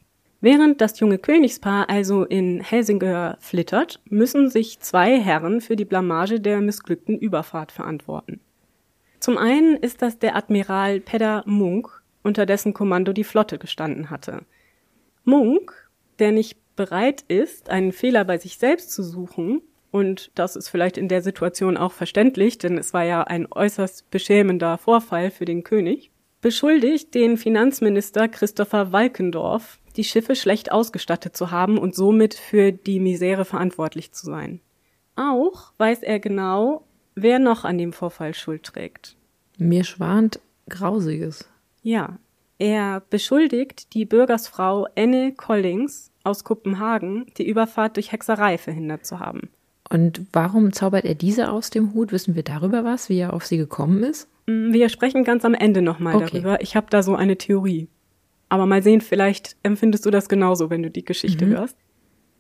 [0.45, 6.39] Während das junge Königspaar also in Helsingør flittert, müssen sich zwei Herren für die Blamage
[6.39, 8.39] der missglückten Überfahrt verantworten.
[9.19, 14.43] Zum einen ist das der Admiral Peder Munk, unter dessen Kommando die Flotte gestanden hatte.
[15.23, 20.69] Munk, der nicht bereit ist, einen Fehler bei sich selbst zu suchen, und das ist
[20.69, 25.45] vielleicht in der Situation auch verständlich, denn es war ja ein äußerst beschämender Vorfall für
[25.45, 26.12] den König,
[26.45, 32.99] beschuldigt den Finanzminister Christopher Walkendorf, die Schiffe schlecht ausgestattet zu haben und somit für die
[32.99, 34.62] Misere verantwortlich zu sein.
[35.15, 39.17] Auch weiß er genau, wer noch an dem Vorfall Schuld trägt.
[39.58, 41.49] Mir schwant Grausiges.
[41.81, 42.19] Ja,
[42.60, 49.49] er beschuldigt die Bürgersfrau Anne Collings aus Kopenhagen, die Überfahrt durch Hexerei verhindert zu haben.
[49.89, 52.12] Und warum zaubert er diese aus dem Hut?
[52.12, 54.27] Wissen wir darüber was, wie er auf sie gekommen ist?
[54.47, 56.27] Mm, wir sprechen ganz am Ende nochmal okay.
[56.31, 56.62] darüber.
[56.62, 57.88] Ich habe da so eine Theorie.
[58.49, 61.58] Aber mal sehen, vielleicht empfindest du das genauso, wenn du die Geschichte mhm.
[61.58, 61.77] hörst.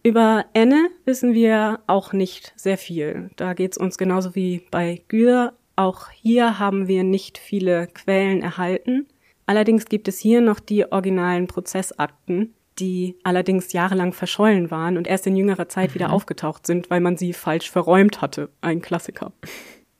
[0.03, 3.31] Über Anne wissen wir auch nicht sehr viel.
[3.37, 5.53] Da geht's uns genauso wie bei Gür.
[5.75, 9.07] Auch hier haben wir nicht viele Quellen erhalten.
[9.47, 15.25] Allerdings gibt es hier noch die originalen Prozessakten, die allerdings jahrelang verschollen waren und erst
[15.25, 15.95] in jüngerer Zeit mhm.
[15.95, 18.49] wieder aufgetaucht sind, weil man sie falsch verräumt hatte.
[18.61, 19.33] Ein Klassiker.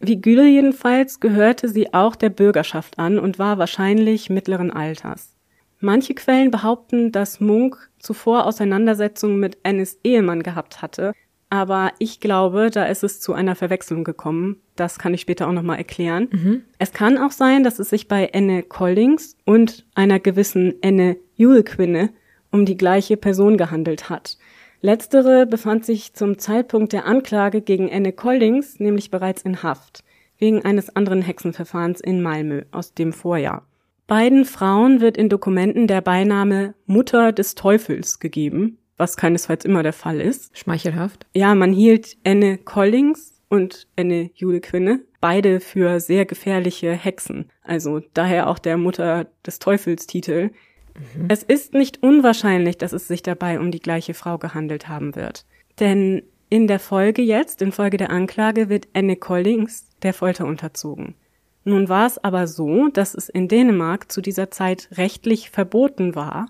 [0.07, 5.33] Wie Güle jedenfalls gehörte sie auch der Bürgerschaft an und war wahrscheinlich mittleren Alters.
[5.79, 11.13] Manche Quellen behaupten, dass Munk zuvor Auseinandersetzungen mit Annes Ehemann gehabt hatte,
[11.49, 14.57] aber ich glaube, da ist es zu einer Verwechslung gekommen.
[14.75, 16.27] Das kann ich später auch nochmal erklären.
[16.31, 16.61] Mhm.
[16.77, 22.09] Es kann auch sein, dass es sich bei Anne Collings und einer gewissen Anne Julquinne
[22.51, 24.37] um die gleiche Person gehandelt hat.
[24.85, 30.03] Letztere befand sich zum Zeitpunkt der Anklage gegen Anne Collings nämlich bereits in Haft,
[30.37, 33.65] wegen eines anderen Hexenverfahrens in Malmö aus dem Vorjahr.
[34.05, 39.91] Beiden Frauen wird in Dokumenten der Beiname Mutter des Teufels gegeben, was keinesfalls immer der
[39.91, 40.55] Fall ist.
[40.55, 41.25] Schmeichelhaft.
[41.33, 47.49] Ja, man hielt Anne Collings und Anne Jule Quinne beide für sehr gefährliche Hexen.
[47.63, 50.51] Also daher auch der Mutter des Teufels Titel.
[50.97, 51.25] Mhm.
[51.29, 55.45] Es ist nicht unwahrscheinlich, dass es sich dabei um die gleiche Frau gehandelt haben wird.
[55.79, 61.15] Denn in der Folge jetzt, in Folge der Anklage, wird Anne Collings der Folter unterzogen.
[61.63, 66.47] Nun war es aber so, dass es in Dänemark zu dieser Zeit rechtlich verboten war,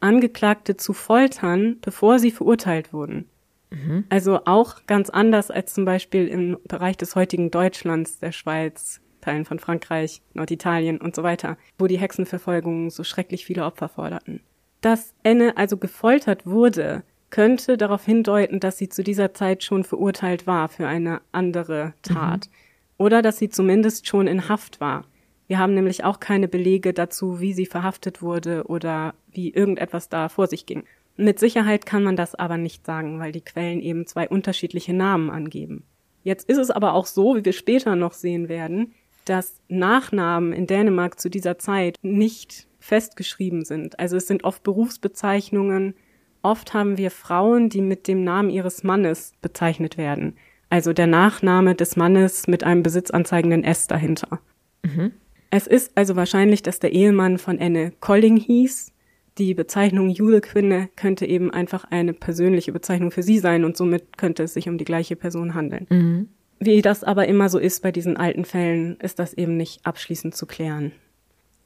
[0.00, 3.28] Angeklagte zu foltern, bevor sie verurteilt wurden.
[3.70, 4.04] Mhm.
[4.08, 9.44] Also auch ganz anders als zum Beispiel im Bereich des heutigen Deutschlands, der Schweiz, Teilen
[9.44, 14.40] von Frankreich, Norditalien und so weiter, wo die Hexenverfolgungen so schrecklich viele Opfer forderten.
[14.80, 20.46] Dass Enne also gefoltert wurde, könnte darauf hindeuten, dass sie zu dieser Zeit schon verurteilt
[20.46, 22.46] war für eine andere Tat.
[22.46, 22.52] Mhm.
[22.96, 25.04] Oder dass sie zumindest schon in Haft war.
[25.48, 30.28] Wir haben nämlich auch keine Belege dazu, wie sie verhaftet wurde oder wie irgendetwas da
[30.28, 30.84] vor sich ging.
[31.16, 35.30] Mit Sicherheit kann man das aber nicht sagen, weil die Quellen eben zwei unterschiedliche Namen
[35.30, 35.84] angeben.
[36.24, 40.66] Jetzt ist es aber auch so, wie wir später noch sehen werden, dass Nachnamen in
[40.66, 43.98] Dänemark zu dieser Zeit nicht festgeschrieben sind.
[43.98, 45.94] Also es sind oft Berufsbezeichnungen.
[46.42, 50.36] Oft haben wir Frauen, die mit dem Namen ihres Mannes bezeichnet werden.
[50.68, 54.40] Also der Nachname des Mannes mit einem besitzanzeigenden S dahinter.
[54.82, 55.12] Mhm.
[55.50, 58.92] Es ist also wahrscheinlich, dass der Ehemann von Anne Colling hieß.
[59.38, 64.18] Die Bezeichnung Jule Quinne könnte eben einfach eine persönliche Bezeichnung für sie sein und somit
[64.18, 65.86] könnte es sich um die gleiche Person handeln.
[65.90, 66.28] Mhm.
[66.64, 70.34] Wie das aber immer so ist bei diesen alten Fällen, ist das eben nicht abschließend
[70.34, 70.92] zu klären.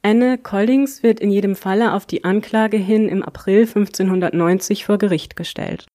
[0.01, 5.37] Anne Collings wird in jedem Falle auf die Anklage hin im April 1590 vor Gericht
[5.37, 5.85] gestellt.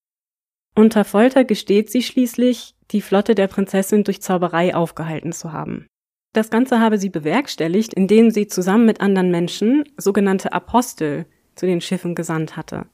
[0.73, 5.85] Unter Folter gesteht sie schließlich, die Flotte der Prinzessin durch Zauberei aufgehalten zu haben.
[6.33, 11.79] Das Ganze habe sie bewerkstelligt, indem sie zusammen mit anderen Menschen sogenannte Apostel zu den
[11.79, 12.87] Schiffen gesandt hatte.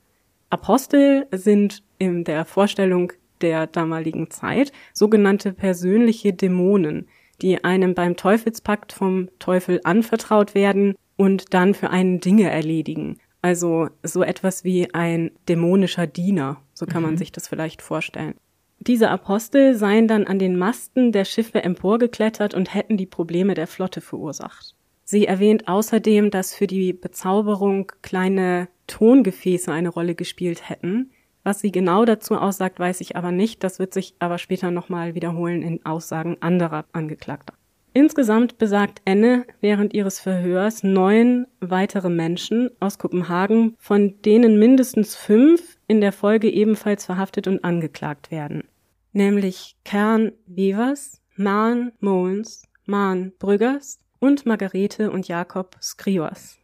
[0.50, 7.08] Apostel sind in der Vorstellung der damaligen Zeit sogenannte persönliche Dämonen,
[7.42, 13.18] die einem beim Teufelspakt vom Teufel anvertraut werden und dann für einen Dinge erledigen.
[13.42, 17.10] Also so etwas wie ein dämonischer Diener, so kann mhm.
[17.10, 18.36] man sich das vielleicht vorstellen.
[18.80, 23.68] Diese Apostel seien dann an den Masten der Schiffe emporgeklettert und hätten die Probleme der
[23.68, 24.76] Flotte verursacht.
[25.04, 31.12] Sie erwähnt außerdem, dass für die Bezauberung kleine Tongefäße eine Rolle gespielt hätten,
[31.44, 33.64] was sie genau dazu aussagt, weiß ich aber nicht.
[33.64, 37.54] Das wird sich aber später nochmal wiederholen in Aussagen anderer Angeklagter.
[37.94, 45.78] Insgesamt besagt Enne während ihres Verhörs neun weitere Menschen aus Kopenhagen, von denen mindestens fünf
[45.88, 48.64] in der Folge ebenfalls verhaftet und angeklagt werden.
[49.12, 56.61] Nämlich Kern Wevers, Maren Moens, Maren Brüggers und Margarete und Jakob Skrivas.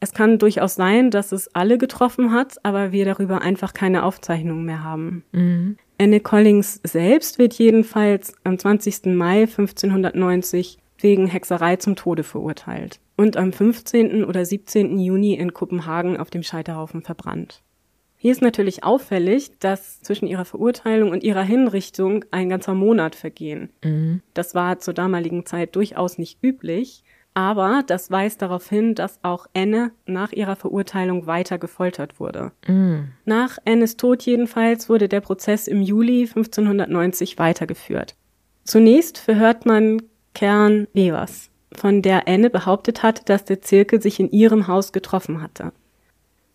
[0.00, 4.64] Es kann durchaus sein, dass es alle getroffen hat, aber wir darüber einfach keine Aufzeichnungen
[4.64, 5.24] mehr haben.
[5.32, 5.76] Mhm.
[6.00, 9.06] Anne Collins selbst wird jedenfalls am 20.
[9.06, 14.24] Mai 1590 wegen Hexerei zum Tode verurteilt und am 15.
[14.24, 14.98] oder 17.
[14.98, 17.62] Juni in Kopenhagen auf dem Scheiterhaufen verbrannt.
[18.16, 23.70] Hier ist natürlich auffällig, dass zwischen ihrer Verurteilung und ihrer Hinrichtung ein ganzer Monat vergehen.
[23.84, 24.22] Mhm.
[24.34, 27.04] Das war zur damaligen Zeit durchaus nicht üblich,
[27.38, 32.50] aber das weist darauf hin, dass auch Anne nach ihrer Verurteilung weiter gefoltert wurde.
[32.66, 33.12] Mm.
[33.26, 38.16] Nach Annes Tod jedenfalls wurde der Prozess im Juli 1590 weitergeführt.
[38.64, 40.02] Zunächst verhört man
[40.34, 45.40] Kern Wevers, von der Anne behauptet hat, dass der Zirkel sich in ihrem Haus getroffen
[45.40, 45.70] hatte.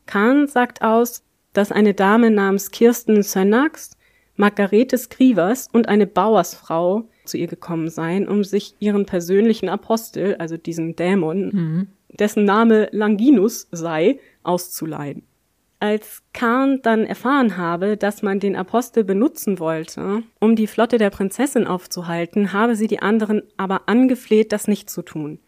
[0.05, 1.23] Kahn sagt aus,
[1.53, 3.91] dass eine Dame namens Kirsten Sönnax,
[4.35, 10.57] Margarete Skrivers und eine Bauersfrau zu ihr gekommen sein, um sich ihren persönlichen Apostel, also
[10.57, 11.87] diesen Dämon, mhm.
[12.09, 15.23] dessen Name Langinus sei, auszuleihen.
[15.79, 21.09] Als Kahn dann erfahren habe, dass man den Apostel benutzen wollte, um die Flotte der
[21.09, 25.39] Prinzessin aufzuhalten, habe sie die anderen aber angefleht, das nicht zu tun.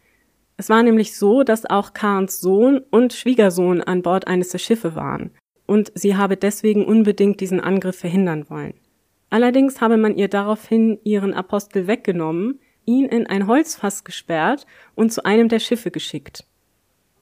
[0.58, 4.94] Es war nämlich so, dass auch Kahns Sohn und Schwiegersohn an Bord eines der Schiffe
[4.94, 5.30] waren,
[5.66, 8.74] und sie habe deswegen unbedingt diesen Angriff verhindern wollen.
[9.36, 15.26] Allerdings habe man ihr daraufhin ihren Apostel weggenommen, ihn in ein Holzfass gesperrt und zu
[15.26, 16.46] einem der Schiffe geschickt.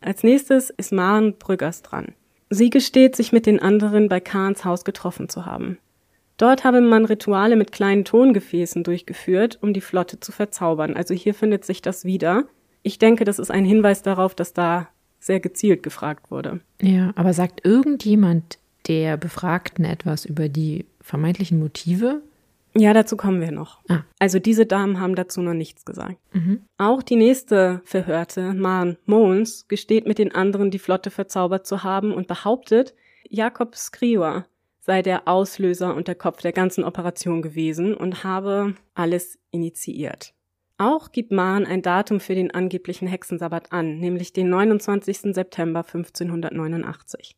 [0.01, 2.15] Als nächstes ist Maren Brüggers dran.
[2.51, 5.79] Sie gesteht, sich mit den anderen bei Kahns Haus getroffen zu haben.
[6.37, 10.95] Dort habe man Rituale mit kleinen Tongefäßen durchgeführt, um die Flotte zu verzaubern.
[10.95, 12.45] Also hier findet sich das wieder.
[12.85, 14.87] Ich denke, das ist ein Hinweis darauf, dass da
[15.19, 16.61] sehr gezielt gefragt wurde.
[16.81, 22.23] Ja, aber sagt irgendjemand der Befragten etwas über die vermeintlichen Motive?
[22.77, 23.83] Ja, dazu kommen wir noch.
[23.89, 24.01] Ah.
[24.19, 26.17] Also diese Damen haben dazu noch nichts gesagt.
[26.33, 26.63] Mhm.
[26.77, 32.13] Auch die nächste Verhörte, Maren Moens, gesteht mit den anderen die Flotte verzaubert zu haben
[32.13, 32.95] und behauptet,
[33.29, 34.47] Jakob Skriwa
[34.81, 40.35] sei der Auslöser und der Kopf der ganzen Operation gewesen und habe alles initiiert.
[40.77, 45.35] Auch gibt Maren ein Datum für den angeblichen Hexensabbat an, nämlich den 29.
[45.35, 47.37] September 1589.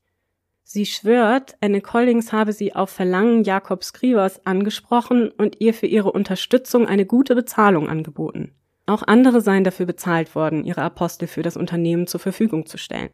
[0.69, 6.11] Sie schwört, Anne Collins habe sie auf Verlangen Jakobs Skrivers angesprochen und ihr für ihre
[6.11, 8.53] Unterstützung eine gute Bezahlung angeboten.
[8.85, 13.11] Auch andere seien dafür bezahlt worden, ihre Apostel für das Unternehmen zur Verfügung zu stellen.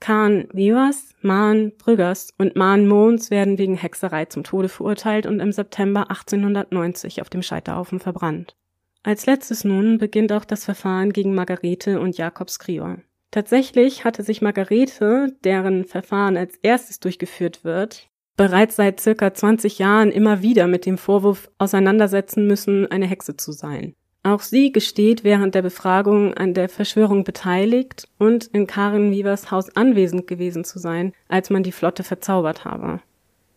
[0.00, 5.52] Kahn Vivas, Mahn Brüggers und Mahn Mohns werden wegen Hexerei zum Tode verurteilt und im
[5.52, 8.56] September 1890 auf dem Scheiterhaufen verbrannt.
[9.02, 12.96] Als letztes nun beginnt auch das Verfahren gegen Margarete und Jakob Skrior.
[13.34, 20.12] Tatsächlich hatte sich Margarete, deren Verfahren als erstes durchgeführt wird, bereits seit circa 20 Jahren
[20.12, 23.94] immer wieder mit dem Vorwurf auseinandersetzen müssen, eine Hexe zu sein.
[24.22, 29.68] Auch sie gesteht während der Befragung an der Verschwörung beteiligt und in Karin Vivers Haus
[29.74, 33.00] anwesend gewesen zu sein, als man die Flotte verzaubert habe.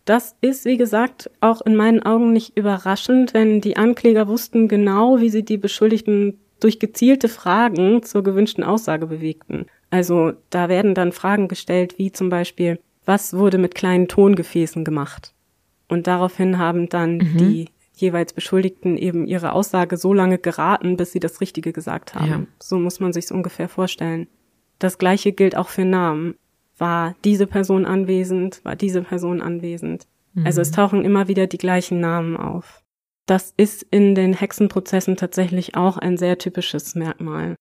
[0.06, 5.20] Das ist, wie gesagt, auch in meinen Augen nicht überraschend, denn die Ankläger wussten genau,
[5.20, 9.66] wie sie die Beschuldigten durch gezielte Fragen zur gewünschten Aussage bewegten.
[9.90, 15.34] Also da werden dann Fragen gestellt, wie zum Beispiel, was wurde mit kleinen Tongefäßen gemacht?
[15.88, 17.38] Und daraufhin haben dann mhm.
[17.38, 22.30] die jeweils Beschuldigten eben ihre Aussage so lange geraten, bis sie das Richtige gesagt haben.
[22.30, 22.44] Ja.
[22.60, 24.28] So muss man sich's ungefähr vorstellen.
[24.80, 26.36] Das gleiche gilt auch für Namen.
[26.78, 28.64] War diese Person anwesend?
[28.64, 30.06] War diese Person anwesend?
[30.34, 30.46] Mhm.
[30.46, 32.84] Also es tauchen immer wieder die gleichen Namen auf.
[33.28, 37.56] Das ist in den Hexenprozessen tatsächlich auch ein sehr typisches Merkmal.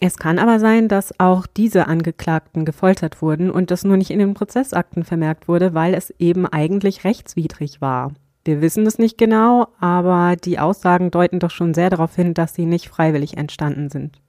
[0.00, 4.18] Es kann aber sein, dass auch diese Angeklagten gefoltert wurden und das nur nicht in
[4.18, 8.14] den Prozessakten vermerkt wurde, weil es eben eigentlich rechtswidrig war.
[8.46, 12.54] Wir wissen es nicht genau, aber die Aussagen deuten doch schon sehr darauf hin, dass
[12.54, 14.22] sie nicht freiwillig entstanden sind.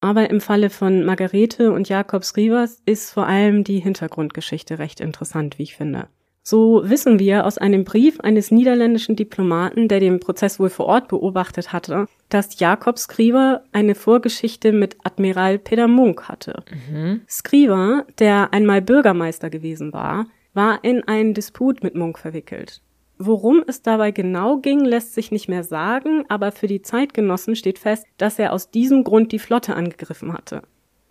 [0.00, 5.58] Aber im Falle von Margarete und Jakobs Rivers ist vor allem die Hintergrundgeschichte recht interessant,
[5.58, 6.08] wie ich finde.
[6.42, 11.08] So wissen wir aus einem Brief eines niederländischen Diplomaten, der den Prozess wohl vor Ort
[11.08, 16.62] beobachtet hatte, dass Jakob Skriver eine Vorgeschichte mit Admiral Peter Munk hatte.
[16.90, 17.20] Mhm.
[17.28, 22.80] Skriver, der einmal Bürgermeister gewesen war, war in einen Disput mit Munk verwickelt.
[23.18, 27.78] Worum es dabei genau ging, lässt sich nicht mehr sagen, aber für die Zeitgenossen steht
[27.78, 30.62] fest, dass er aus diesem Grund die Flotte angegriffen hatte.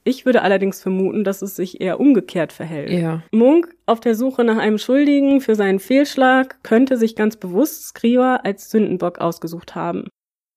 [0.03, 2.91] Ich würde allerdings vermuten, dass es sich eher umgekehrt verhält.
[2.91, 3.23] Ja.
[3.31, 8.37] Munk, auf der Suche nach einem Schuldigen für seinen Fehlschlag, könnte sich ganz bewusst Skriva
[8.37, 10.07] als Sündenbock ausgesucht haben.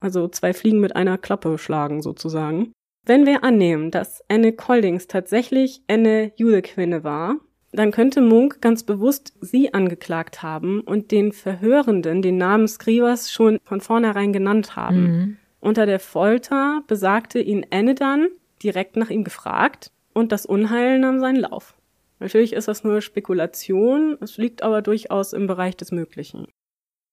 [0.00, 2.72] Also zwei Fliegen mit einer Klappe schlagen sozusagen.
[3.04, 7.36] Wenn wir annehmen, dass Anne Collings tatsächlich Anne Julequinne war,
[7.72, 13.58] dann könnte Munk ganz bewusst sie angeklagt haben und den Verhörenden den Namen Skrivas schon
[13.64, 15.02] von vornherein genannt haben.
[15.02, 15.36] Mhm.
[15.60, 18.28] Unter der Folter besagte ihn Anne dann
[18.62, 21.74] direkt nach ihm gefragt und das Unheil nahm seinen Lauf.
[22.18, 26.46] Natürlich ist das nur Spekulation, es liegt aber durchaus im Bereich des Möglichen.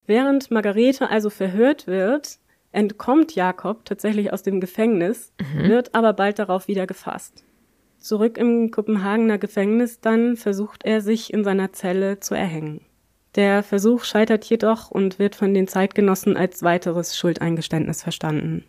[0.05, 2.39] Während Margarete also verhört wird,
[2.71, 5.69] entkommt Jakob tatsächlich aus dem Gefängnis, mhm.
[5.69, 7.43] wird aber bald darauf wieder gefasst.
[7.97, 12.81] Zurück im Kopenhagener Gefängnis dann versucht er sich in seiner Zelle zu erhängen.
[13.35, 18.63] Der Versuch scheitert jedoch und wird von den Zeitgenossen als weiteres Schuldeingeständnis verstanden.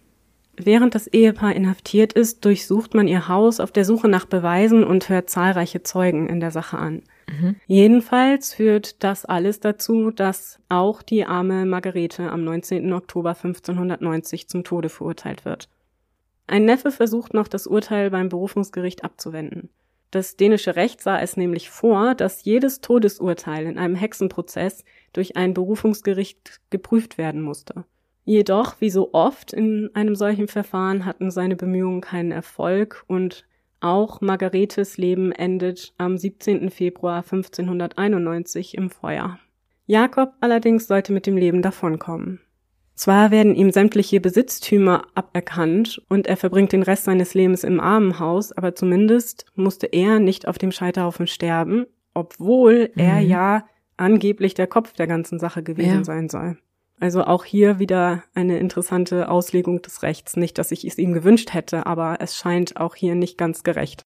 [0.65, 5.09] Während das Ehepaar inhaftiert ist, durchsucht man ihr Haus auf der Suche nach Beweisen und
[5.09, 7.03] hört zahlreiche Zeugen in der Sache an.
[7.29, 7.57] Mhm.
[7.67, 12.93] Jedenfalls führt das alles dazu, dass auch die arme Margarete am 19.
[12.93, 15.69] Oktober 1590 zum Tode verurteilt wird.
[16.47, 19.71] Ein Neffe versucht noch, das Urteil beim Berufungsgericht abzuwenden.
[20.11, 25.55] Das dänische Recht sah es nämlich vor, dass jedes Todesurteil in einem Hexenprozess durch ein
[25.55, 27.85] Berufungsgericht geprüft werden musste.
[28.25, 33.47] Jedoch, wie so oft in einem solchen Verfahren, hatten seine Bemühungen keinen Erfolg und
[33.81, 36.71] auch Margaretes Leben endet am 17.
[36.71, 39.39] Februar 1591 im Feuer.
[39.87, 42.41] Jakob allerdings sollte mit dem Leben davonkommen.
[42.95, 48.53] Zwar werden ihm sämtliche Besitztümer aberkannt und er verbringt den Rest seines Lebens im Armenhaus,
[48.53, 53.01] aber zumindest musste er nicht auf dem Scheiterhaufen sterben, obwohl mhm.
[53.01, 53.67] er ja
[53.97, 56.05] angeblich der Kopf der ganzen Sache gewesen ja.
[56.05, 56.59] sein soll.
[57.01, 60.37] Also auch hier wieder eine interessante Auslegung des Rechts.
[60.37, 64.03] Nicht, dass ich es ihm gewünscht hätte, aber es scheint auch hier nicht ganz gerecht.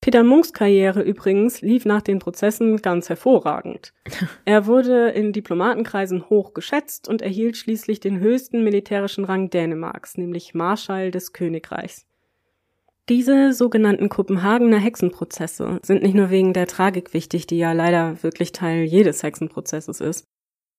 [0.00, 3.92] Peter Munks Karriere übrigens lief nach den Prozessen ganz hervorragend.
[4.44, 10.54] Er wurde in Diplomatenkreisen hoch geschätzt und erhielt schließlich den höchsten militärischen Rang Dänemarks, nämlich
[10.54, 12.06] Marschall des Königreichs.
[13.08, 18.52] Diese sogenannten Kopenhagener Hexenprozesse sind nicht nur wegen der Tragik wichtig, die ja leider wirklich
[18.52, 20.26] Teil jedes Hexenprozesses ist,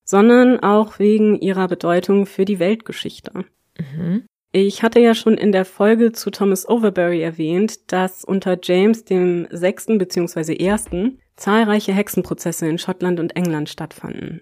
[0.08, 3.46] sondern auch wegen ihrer Bedeutung für die Weltgeschichte.
[3.78, 4.24] Mhm.
[4.54, 9.48] Ich hatte ja schon in der Folge zu Thomas Overbury erwähnt, dass unter James dem
[9.52, 10.56] sechsten bzw.
[10.56, 14.42] ersten zahlreiche Hexenprozesse in Schottland und England stattfanden.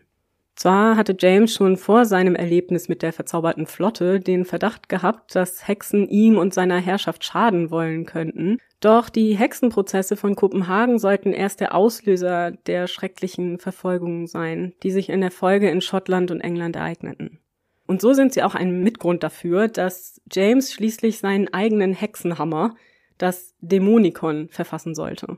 [0.55, 5.67] Zwar hatte James schon vor seinem Erlebnis mit der verzauberten Flotte den Verdacht gehabt, dass
[5.67, 11.59] Hexen ihm und seiner Herrschaft schaden wollen könnten, doch die Hexenprozesse von Kopenhagen sollten erst
[11.59, 16.75] der Auslöser der schrecklichen Verfolgungen sein, die sich in der Folge in Schottland und England
[16.75, 17.39] ereigneten.
[17.87, 22.75] Und so sind sie auch ein Mitgrund dafür, dass James schließlich seinen eigenen Hexenhammer,
[23.17, 25.37] das Dämonikon, verfassen sollte.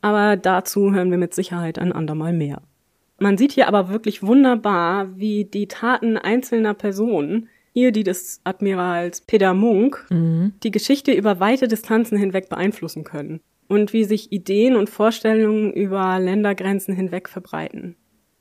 [0.00, 2.62] Aber dazu hören wir mit Sicherheit ein andermal mehr.
[3.22, 9.20] Man sieht hier aber wirklich wunderbar, wie die Taten einzelner Personen, hier die des Admirals
[9.20, 10.54] Peter Munk, mhm.
[10.64, 16.18] die Geschichte über weite Distanzen hinweg beeinflussen können und wie sich Ideen und Vorstellungen über
[16.18, 17.94] Ländergrenzen hinweg verbreiten.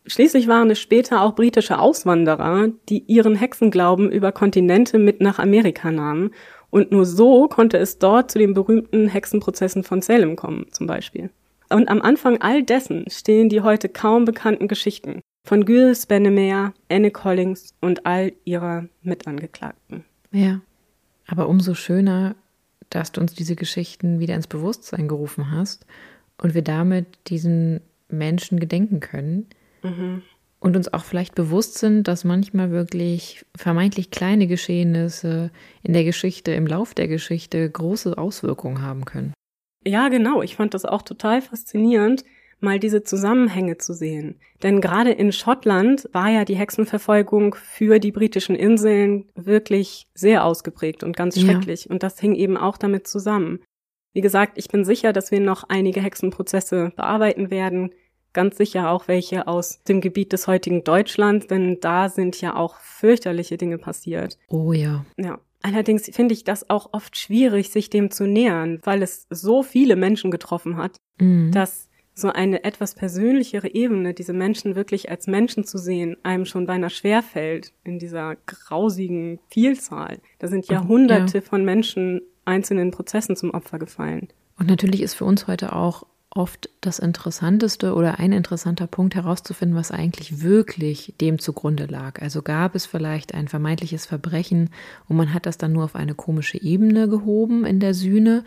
[0.07, 5.91] Schließlich waren es später auch britische Auswanderer, die ihren Hexenglauben über Kontinente mit nach Amerika
[5.91, 6.31] nahmen,
[6.71, 11.29] und nur so konnte es dort zu den berühmten Hexenprozessen von Salem kommen, zum Beispiel.
[11.71, 17.11] Und am Anfang all dessen stehen die heute kaum bekannten Geschichten von Gilles Bennemer, Anne
[17.11, 20.03] Collins und all ihrer Mitangeklagten.
[20.31, 20.61] Ja,
[21.27, 22.35] aber umso schöner,
[22.89, 25.85] dass du uns diese Geschichten wieder ins Bewusstsein gerufen hast
[26.37, 29.47] und wir damit diesen Menschen gedenken können,
[29.83, 30.23] Mhm.
[30.59, 35.49] Und uns auch vielleicht bewusst sind, dass manchmal wirklich vermeintlich kleine Geschehnisse
[35.81, 39.33] in der Geschichte, im Lauf der Geschichte große Auswirkungen haben können.
[39.85, 40.41] Ja, genau.
[40.41, 42.23] Ich fand das auch total faszinierend,
[42.59, 44.39] mal diese Zusammenhänge zu sehen.
[44.61, 51.03] Denn gerade in Schottland war ja die Hexenverfolgung für die britischen Inseln wirklich sehr ausgeprägt
[51.03, 51.85] und ganz schrecklich.
[51.85, 51.91] Ja.
[51.91, 53.59] Und das hing eben auch damit zusammen.
[54.13, 57.91] Wie gesagt, ich bin sicher, dass wir noch einige Hexenprozesse bearbeiten werden
[58.33, 62.79] ganz sicher auch welche aus dem Gebiet des heutigen Deutschlands, denn da sind ja auch
[62.79, 64.37] fürchterliche Dinge passiert.
[64.47, 65.05] Oh ja.
[65.17, 65.39] Ja.
[65.61, 69.95] Allerdings finde ich das auch oft schwierig, sich dem zu nähern, weil es so viele
[69.95, 71.51] Menschen getroffen hat, mhm.
[71.51, 76.65] dass so eine etwas persönlichere Ebene, diese Menschen wirklich als Menschen zu sehen, einem schon
[76.65, 80.19] beinahe schwerfällt in dieser grausigen Vielzahl.
[80.39, 81.41] Da sind Jahrhunderte ja.
[81.41, 84.27] von Menschen einzelnen Prozessen zum Opfer gefallen.
[84.57, 89.77] Und natürlich ist für uns heute auch oft das Interessanteste oder ein interessanter Punkt herauszufinden,
[89.77, 92.21] was eigentlich wirklich dem zugrunde lag.
[92.21, 94.69] Also gab es vielleicht ein vermeintliches Verbrechen
[95.07, 98.43] und man hat das dann nur auf eine komische Ebene gehoben in der Sühne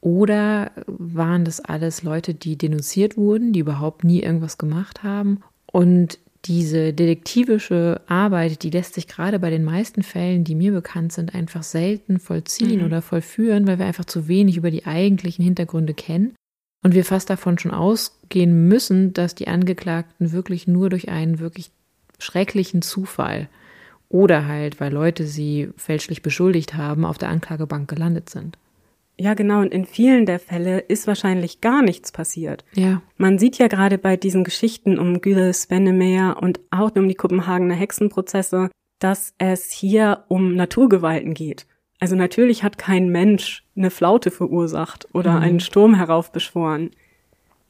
[0.00, 5.40] oder waren das alles Leute, die denunziert wurden, die überhaupt nie irgendwas gemacht haben?
[5.66, 11.12] Und diese detektivische Arbeit, die lässt sich gerade bei den meisten Fällen, die mir bekannt
[11.12, 12.86] sind, einfach selten vollziehen mhm.
[12.86, 16.34] oder vollführen, weil wir einfach zu wenig über die eigentlichen Hintergründe kennen.
[16.82, 21.70] Und wir fast davon schon ausgehen müssen, dass die Angeklagten wirklich nur durch einen wirklich
[22.18, 23.48] schrecklichen Zufall
[24.08, 28.58] oder halt, weil Leute sie fälschlich beschuldigt haben, auf der Anklagebank gelandet sind.
[29.20, 29.60] Ja, genau.
[29.60, 32.64] Und in vielen der Fälle ist wahrscheinlich gar nichts passiert.
[32.72, 33.02] Ja.
[33.18, 37.74] Man sieht ja gerade bei diesen Geschichten um Gürel Spennemeyer und auch um die Kopenhagener
[37.74, 41.66] Hexenprozesse, dass es hier um Naturgewalten geht.
[42.00, 45.42] Also natürlich hat kein Mensch eine Flaute verursacht oder mhm.
[45.42, 46.90] einen Sturm heraufbeschworen.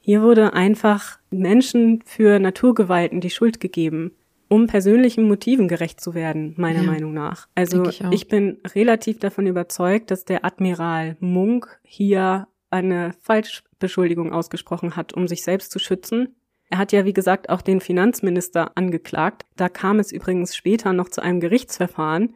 [0.01, 4.13] Hier wurde einfach Menschen für Naturgewalten die Schuld gegeben
[4.51, 7.47] um persönlichen Motiven gerecht zu werden, meiner ja, Meinung nach.
[7.55, 14.97] Also ich, ich, bin relativ davon überzeugt, dass der Admiral Munk hier eine Falschbeschuldigung ausgesprochen
[14.97, 16.35] hat, um sich selbst zu schützen.
[16.69, 19.45] Er hat ja, wie gesagt, auch den Finanzminister angeklagt.
[19.55, 22.35] Da kam es übrigens später noch zu einem Gerichtsverfahren,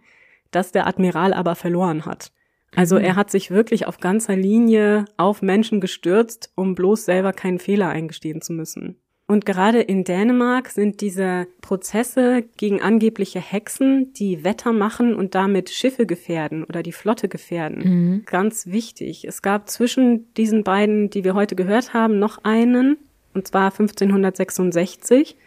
[0.54, 2.32] das der Admiral aber verloren hat.
[2.74, 3.04] Also mhm.
[3.04, 7.88] er hat sich wirklich auf ganzer Linie auf Menschen gestürzt, um bloß selber keinen Fehler
[7.88, 8.96] eingestehen zu müssen.
[9.26, 15.70] Und gerade in Dänemark sind diese Prozesse gegen angebliche Hexen, die Wetter machen und damit
[15.70, 18.22] Schiffe gefährden oder die Flotte gefährden, mhm.
[18.26, 19.24] ganz wichtig.
[19.24, 22.98] Es gab zwischen diesen beiden, die wir heute gehört haben, noch einen,
[23.32, 25.38] und zwar 1566,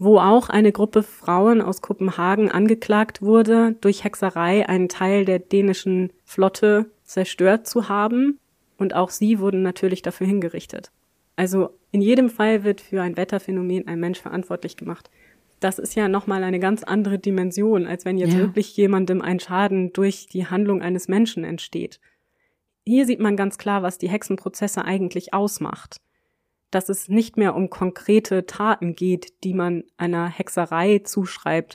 [0.00, 6.10] wo auch eine Gruppe Frauen aus Kopenhagen angeklagt wurde, durch Hexerei einen Teil der dänischen
[6.24, 8.38] Flotte zerstört zu haben.
[8.78, 10.90] Und auch sie wurden natürlich dafür hingerichtet.
[11.36, 15.10] Also in jedem Fall wird für ein Wetterphänomen ein Mensch verantwortlich gemacht.
[15.60, 18.38] Das ist ja nochmal eine ganz andere Dimension, als wenn jetzt ja.
[18.38, 22.00] wirklich jemandem ein Schaden durch die Handlung eines Menschen entsteht.
[22.86, 26.00] Hier sieht man ganz klar, was die Hexenprozesse eigentlich ausmacht.
[26.70, 31.74] Dass es nicht mehr um konkrete Taten geht, die man einer Hexerei zuschreibt,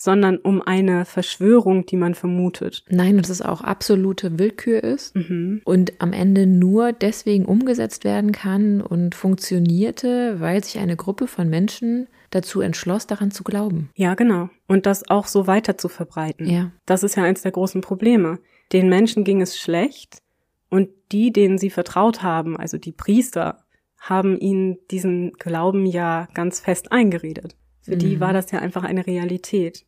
[0.00, 2.84] sondern um eine Verschwörung, die man vermutet.
[2.88, 5.60] Nein, dass es auch absolute Willkür ist mhm.
[5.64, 11.50] und am Ende nur deswegen umgesetzt werden kann und funktionierte, weil sich eine Gruppe von
[11.50, 13.90] Menschen dazu entschloss, daran zu glauben.
[13.94, 14.48] Ja, genau.
[14.66, 16.48] Und das auch so weiter zu verbreiten.
[16.48, 16.70] Ja.
[16.86, 18.38] Das ist ja eins der großen Probleme.
[18.72, 20.22] Den Menschen ging es schlecht
[20.70, 23.64] und die, denen sie vertraut haben, also die Priester,
[24.00, 27.54] haben ihnen diesen Glauben ja ganz fest eingeredet.
[27.82, 27.98] Für mhm.
[27.98, 29.84] die war das ja einfach eine Realität.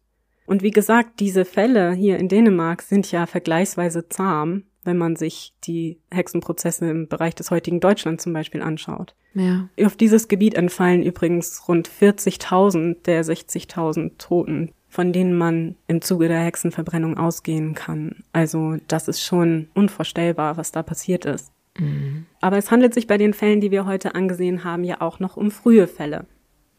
[0.46, 5.54] Und wie gesagt, diese Fälle hier in Dänemark sind ja vergleichsweise zahm, wenn man sich
[5.64, 9.14] die Hexenprozesse im Bereich des heutigen Deutschland zum Beispiel anschaut.
[9.34, 9.68] Ja.
[9.82, 16.28] Auf dieses Gebiet entfallen übrigens rund 40.000 der 60.000 Toten, von denen man im Zuge
[16.28, 18.24] der Hexenverbrennung ausgehen kann.
[18.32, 21.52] Also das ist schon unvorstellbar, was da passiert ist.
[21.78, 22.26] Mhm.
[22.40, 25.36] Aber es handelt sich bei den Fällen, die wir heute angesehen haben, ja auch noch
[25.36, 26.26] um frühe Fälle.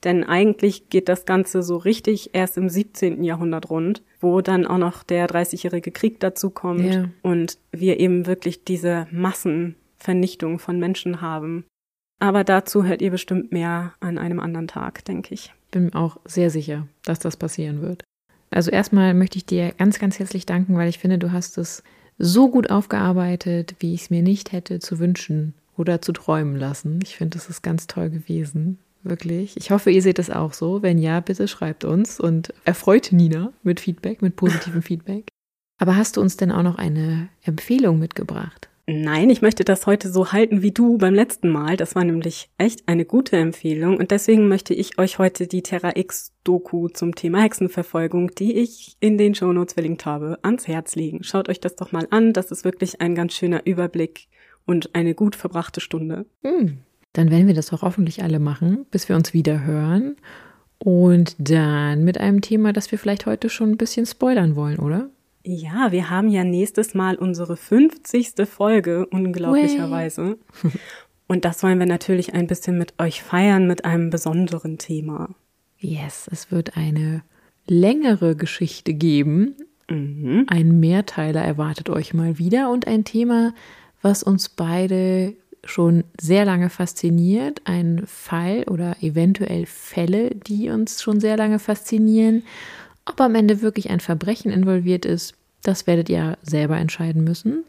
[0.03, 3.23] Denn eigentlich geht das Ganze so richtig erst im 17.
[3.23, 7.09] Jahrhundert rund, wo dann auch noch der Dreißigjährige Krieg dazu kommt ja.
[7.21, 11.65] und wir eben wirklich diese Massenvernichtung von Menschen haben.
[12.19, 15.53] Aber dazu hört ihr bestimmt mehr an einem anderen Tag, denke ich.
[15.71, 18.03] Bin auch sehr sicher, dass das passieren wird.
[18.51, 21.81] Also erstmal möchte ich dir ganz, ganz herzlich danken, weil ich finde, du hast es
[22.23, 26.99] so gut aufgearbeitet, wie ich es mir nicht hätte zu wünschen oder zu träumen lassen.
[27.03, 29.57] Ich finde, das ist ganz toll gewesen wirklich.
[29.57, 30.81] Ich hoffe, ihr seht es auch so.
[30.81, 35.27] Wenn ja, bitte schreibt uns und erfreut Nina mit Feedback, mit positivem Feedback.
[35.79, 38.69] Aber hast du uns denn auch noch eine Empfehlung mitgebracht?
[38.85, 41.77] Nein, ich möchte das heute so halten wie du beim letzten Mal.
[41.77, 45.95] Das war nämlich echt eine gute Empfehlung und deswegen möchte ich euch heute die Terra
[45.95, 51.23] X Doku zum Thema Hexenverfolgung, die ich in den Shownotes verlinkt habe, ans Herz legen.
[51.23, 52.33] Schaut euch das doch mal an.
[52.33, 54.27] Das ist wirklich ein ganz schöner Überblick
[54.65, 56.25] und eine gut verbrachte Stunde.
[56.43, 56.79] Hm
[57.13, 60.17] dann werden wir das auch hoffentlich alle machen, bis wir uns wieder hören.
[60.79, 65.09] Und dann mit einem Thema, das wir vielleicht heute schon ein bisschen spoilern wollen, oder?
[65.45, 68.47] Ja, wir haben ja nächstes Mal unsere 50.
[68.47, 70.37] Folge, unglaublicherweise.
[71.27, 75.29] Und das wollen wir natürlich ein bisschen mit euch feiern mit einem besonderen Thema.
[75.79, 77.23] Yes, es wird eine
[77.67, 79.55] längere Geschichte geben.
[79.89, 80.45] Mhm.
[80.47, 83.53] Ein Mehrteiler erwartet euch mal wieder und ein Thema,
[84.01, 85.35] was uns beide
[85.65, 92.43] schon sehr lange fasziniert, ein Fall oder eventuell Fälle, die uns schon sehr lange faszinieren.
[93.05, 97.63] Ob am Ende wirklich ein Verbrechen involviert ist, das werdet ihr selber entscheiden müssen.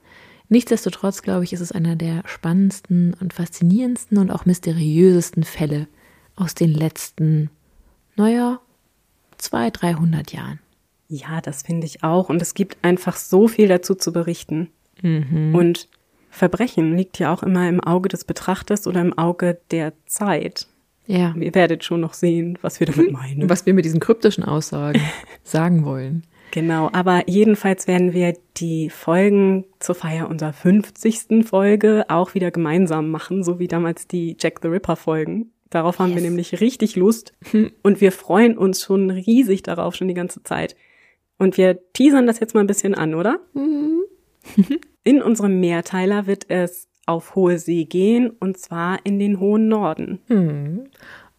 [0.48, 5.88] Nichtsdestotrotz, glaube ich, ist es einer der spannendsten und faszinierendsten und auch mysteriösesten Fälle
[6.36, 7.50] aus den letzten,
[8.16, 8.60] naja,
[9.38, 10.60] zwei, dreihundert Jahren.
[11.08, 12.28] Ja, das finde ich auch.
[12.28, 14.70] Und es gibt einfach so viel dazu zu berichten.
[15.02, 15.54] Mhm.
[15.54, 15.88] Und
[16.30, 20.66] Verbrechen liegt ja auch immer im Auge des Betrachters oder im Auge der Zeit.
[21.06, 21.34] Ja.
[21.38, 23.48] Ihr werdet schon noch sehen, was wir damit meinen.
[23.48, 25.00] Was wir mit diesen kryptischen Aussagen
[25.42, 26.24] sagen wollen.
[26.50, 31.44] Genau, aber jedenfalls werden wir die Folgen zur Feier unserer 50.
[31.44, 35.50] Folge auch wieder gemeinsam machen, so wie damals die Jack the Ripper Folgen.
[35.70, 36.22] Darauf haben yes.
[36.22, 37.32] wir nämlich richtig Lust
[37.82, 40.76] und wir freuen uns schon riesig darauf, schon die ganze Zeit.
[41.38, 43.40] Und wir teasern das jetzt mal ein bisschen an, oder?
[43.54, 44.04] Mhm.
[45.02, 50.20] in unserem Mehrteiler wird es auf hohe See gehen und zwar in den hohen Norden.
[50.28, 50.84] Mhm.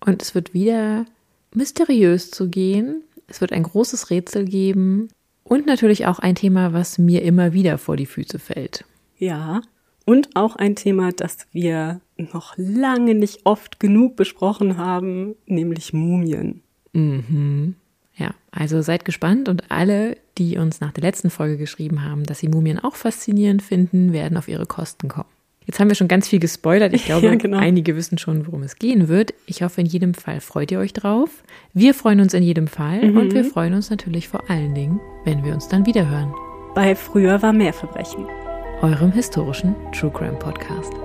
[0.05, 1.05] Und es wird wieder
[1.53, 3.03] mysteriös zu gehen.
[3.27, 5.09] Es wird ein großes Rätsel geben
[5.43, 8.85] und natürlich auch ein Thema, was mir immer wieder vor die Füße fällt.
[9.17, 9.61] Ja,
[10.05, 16.61] und auch ein Thema, das wir noch lange nicht oft genug besprochen haben, nämlich Mumien.
[16.93, 17.75] Mhm.
[18.15, 22.39] Ja, also seid gespannt und alle, die uns nach der letzten Folge geschrieben haben, dass
[22.39, 25.29] sie Mumien auch faszinierend finden, werden auf ihre Kosten kommen.
[25.65, 26.93] Jetzt haben wir schon ganz viel gespoilert.
[26.93, 27.57] Ich glaube, ja, genau.
[27.57, 29.33] einige wissen schon, worum es gehen wird.
[29.45, 31.29] Ich hoffe, in jedem Fall freut ihr euch drauf.
[31.73, 33.17] Wir freuen uns in jedem Fall mhm.
[33.17, 36.33] und wir freuen uns natürlich vor allen Dingen, wenn wir uns dann wiederhören.
[36.73, 38.25] Bei Früher war mehr Verbrechen.
[38.81, 41.04] Eurem historischen True Crime Podcast.